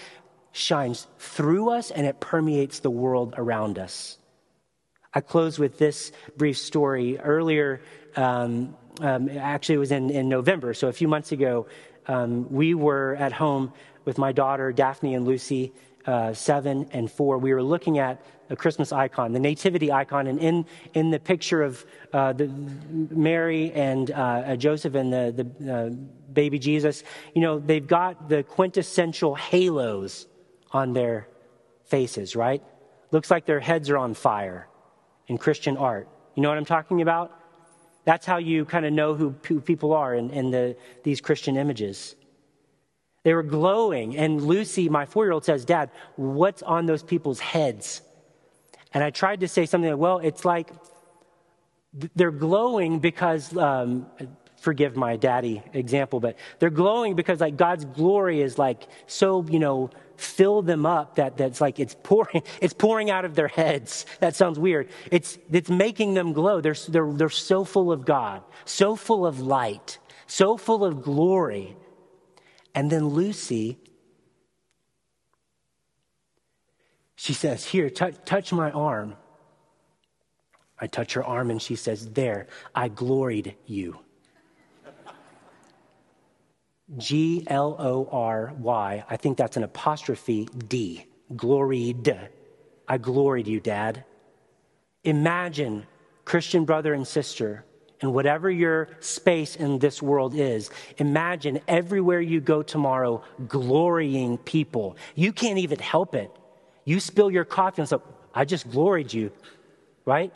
shines 0.56 1.06
through 1.18 1.68
us 1.68 1.90
and 1.90 2.06
it 2.06 2.18
permeates 2.18 2.78
the 2.78 2.90
world 2.90 3.34
around 3.36 3.78
us. 3.78 4.16
I 5.12 5.20
close 5.20 5.58
with 5.58 5.78
this 5.78 6.12
brief 6.36 6.56
story. 6.56 7.18
Earlier, 7.18 7.82
um, 8.16 8.74
um, 9.00 9.28
actually, 9.28 9.76
it 9.76 9.78
was 9.78 9.92
in, 9.92 10.10
in 10.10 10.28
November, 10.28 10.72
so 10.72 10.88
a 10.88 10.92
few 10.92 11.08
months 11.08 11.32
ago, 11.32 11.66
um, 12.06 12.50
we 12.50 12.74
were 12.74 13.16
at 13.16 13.32
home 13.32 13.72
with 14.04 14.16
my 14.16 14.32
daughter, 14.32 14.72
Daphne 14.72 15.14
and 15.14 15.26
Lucy, 15.26 15.72
uh, 16.06 16.32
seven 16.32 16.88
and 16.92 17.10
four. 17.10 17.36
We 17.38 17.52
were 17.52 17.62
looking 17.62 17.98
at 17.98 18.22
a 18.50 18.56
Christmas 18.56 18.92
icon, 18.92 19.32
the 19.32 19.40
nativity 19.40 19.90
icon, 19.90 20.26
and 20.26 20.38
in, 20.38 20.66
in 20.94 21.10
the 21.10 21.18
picture 21.18 21.62
of 21.62 21.84
uh, 22.12 22.32
the, 22.32 22.48
Mary 23.10 23.72
and 23.72 24.10
uh, 24.10 24.56
Joseph 24.56 24.94
and 24.94 25.12
the, 25.12 25.52
the 25.58 25.74
uh, 25.74 25.90
baby 26.32 26.58
Jesus, 26.58 27.02
you 27.34 27.40
know, 27.40 27.58
they've 27.58 27.86
got 27.86 28.28
the 28.28 28.42
quintessential 28.42 29.34
halos 29.34 30.26
on 30.72 30.92
their 30.92 31.28
faces, 31.84 32.36
right? 32.36 32.62
Looks 33.10 33.30
like 33.30 33.46
their 33.46 33.60
heads 33.60 33.90
are 33.90 33.98
on 33.98 34.14
fire 34.14 34.68
in 35.28 35.38
Christian 35.38 35.76
art. 35.76 36.08
You 36.34 36.42
know 36.42 36.48
what 36.48 36.58
I'm 36.58 36.64
talking 36.64 37.02
about? 37.02 37.32
That's 38.04 38.26
how 38.26 38.38
you 38.38 38.64
kind 38.64 38.86
of 38.86 38.92
know 38.92 39.14
who, 39.14 39.34
who 39.46 39.60
people 39.60 39.92
are 39.92 40.14
in, 40.14 40.30
in 40.30 40.50
the, 40.50 40.76
these 41.02 41.20
Christian 41.20 41.56
images. 41.56 42.14
They 43.24 43.34
were 43.34 43.42
glowing. 43.42 44.16
And 44.16 44.40
Lucy, 44.40 44.88
my 44.88 45.06
four 45.06 45.24
year 45.24 45.32
old, 45.32 45.44
says, 45.44 45.64
Dad, 45.64 45.90
what's 46.14 46.62
on 46.62 46.86
those 46.86 47.02
people's 47.02 47.40
heads? 47.40 48.02
And 48.96 49.04
I 49.04 49.10
tried 49.10 49.40
to 49.40 49.48
say 49.48 49.66
something 49.66 49.90
like, 49.90 50.00
well, 50.00 50.20
it's 50.20 50.46
like 50.46 50.70
they're 52.14 52.30
glowing 52.30 52.98
because, 52.98 53.54
um, 53.54 54.06
forgive 54.56 54.96
my 54.96 55.16
daddy 55.16 55.62
example, 55.74 56.18
but 56.18 56.38
they're 56.60 56.70
glowing 56.70 57.14
because 57.14 57.38
like 57.42 57.58
God's 57.58 57.84
glory 57.84 58.40
is 58.40 58.56
like 58.56 58.88
so, 59.06 59.44
you 59.50 59.58
know, 59.58 59.90
fill 60.16 60.62
them 60.62 60.86
up 60.86 61.16
that 61.16 61.36
that's 61.36 61.60
like 61.60 61.78
it's 61.78 61.94
pouring 62.02 62.42
it's 62.62 62.72
pouring 62.72 63.10
out 63.10 63.26
of 63.26 63.34
their 63.34 63.48
heads. 63.48 64.06
That 64.20 64.34
sounds 64.34 64.58
weird. 64.58 64.88
It's 65.10 65.38
it's 65.52 65.68
making 65.68 66.14
them 66.14 66.32
glow. 66.32 66.62
They're 66.62 66.80
they're, 66.88 67.12
they're 67.12 67.28
so 67.28 67.64
full 67.64 67.92
of 67.92 68.06
god 68.06 68.40
so 68.64 68.96
full 68.96 69.26
of 69.26 69.40
light 69.40 69.98
so 70.26 70.56
full 70.56 70.82
of 70.86 71.02
glory. 71.02 71.76
And 72.74 72.90
then 72.90 73.08
lucy 73.08 73.78
she 77.16 77.32
says 77.32 77.64
here 77.64 77.90
touch, 77.90 78.14
touch 78.24 78.52
my 78.52 78.70
arm 78.70 79.16
i 80.78 80.86
touch 80.86 81.14
her 81.14 81.24
arm 81.24 81.50
and 81.50 81.60
she 81.60 81.74
says 81.74 82.10
there 82.10 82.46
i 82.74 82.88
gloried 82.88 83.56
you 83.66 83.98
G 86.96 87.44
L 87.48 87.76
O 87.78 88.08
R 88.10 88.52
Y. 88.58 89.04
I 89.08 89.16
think 89.16 89.36
that's 89.36 89.56
an 89.56 89.64
apostrophe 89.64 90.48
D. 90.68 91.06
Gloried. 91.34 92.30
I 92.86 92.98
gloried 92.98 93.48
you, 93.48 93.60
Dad. 93.60 94.04
Imagine, 95.02 95.86
Christian 96.24 96.64
brother 96.64 96.94
and 96.94 97.06
sister, 97.06 97.64
and 98.00 98.14
whatever 98.14 98.50
your 98.50 98.88
space 99.00 99.56
in 99.56 99.78
this 99.80 100.00
world 100.00 100.34
is, 100.34 100.70
imagine 100.98 101.60
everywhere 101.66 102.20
you 102.20 102.40
go 102.40 102.62
tomorrow 102.62 103.22
glorying 103.48 104.38
people. 104.38 104.96
You 105.16 105.32
can't 105.32 105.58
even 105.58 105.80
help 105.80 106.14
it. 106.14 106.30
You 106.86 107.00
spill 107.00 107.30
your 107.30 107.44
coffee 107.44 107.82
and 107.82 107.88
say, 107.88 107.96
I 108.32 108.46
just 108.46 108.70
gloried 108.70 109.12
you, 109.12 109.32
right? 110.06 110.32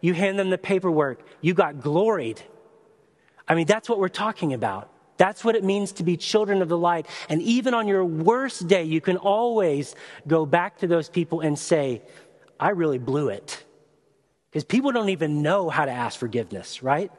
You 0.00 0.14
hand 0.14 0.38
them 0.38 0.50
the 0.50 0.58
paperwork, 0.58 1.26
you 1.40 1.54
got 1.54 1.80
gloried. 1.80 2.40
I 3.48 3.56
mean, 3.56 3.66
that's 3.66 3.88
what 3.88 3.98
we're 3.98 4.08
talking 4.08 4.52
about. 4.52 4.90
That's 5.16 5.42
what 5.42 5.56
it 5.56 5.64
means 5.64 5.92
to 5.92 6.02
be 6.02 6.16
children 6.16 6.60
of 6.60 6.68
the 6.68 6.76
light. 6.76 7.06
And 7.30 7.40
even 7.42 7.72
on 7.72 7.88
your 7.88 8.04
worst 8.04 8.68
day, 8.68 8.84
you 8.84 9.00
can 9.00 9.16
always 9.16 9.94
go 10.26 10.44
back 10.44 10.78
to 10.78 10.86
those 10.86 11.08
people 11.08 11.40
and 11.40 11.58
say, 11.58 12.02
I 12.60 12.70
really 12.70 12.98
blew 12.98 13.30
it. 13.30 13.64
Because 14.50 14.64
people 14.64 14.92
don't 14.92 15.08
even 15.08 15.42
know 15.42 15.70
how 15.70 15.86
to 15.86 15.90
ask 15.90 16.18
forgiveness, 16.18 16.82
right? 16.82 17.10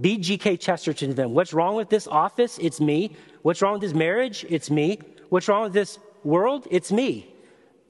Be 0.00 0.18
G.K. 0.18 0.58
Chesterton 0.58 1.10
to 1.10 1.14
them. 1.14 1.32
What's 1.32 1.54
wrong 1.54 1.74
with 1.74 1.88
this 1.88 2.06
office? 2.06 2.58
It's 2.58 2.80
me. 2.80 3.16
What's 3.42 3.62
wrong 3.62 3.74
with 3.74 3.82
this 3.82 3.94
marriage? 3.94 4.44
It's 4.48 4.70
me. 4.70 4.98
What's 5.30 5.48
wrong 5.48 5.64
with 5.64 5.72
this 5.72 5.98
world? 6.24 6.66
It's 6.70 6.92
me. 6.92 7.34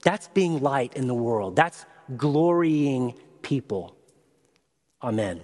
That's 0.04 0.28
being 0.28 0.60
light 0.62 0.94
in 0.96 1.08
the 1.08 1.14
world. 1.14 1.56
That's 1.56 1.86
glorying 2.16 3.14
people. 3.42 3.96
Amen. 5.02 5.42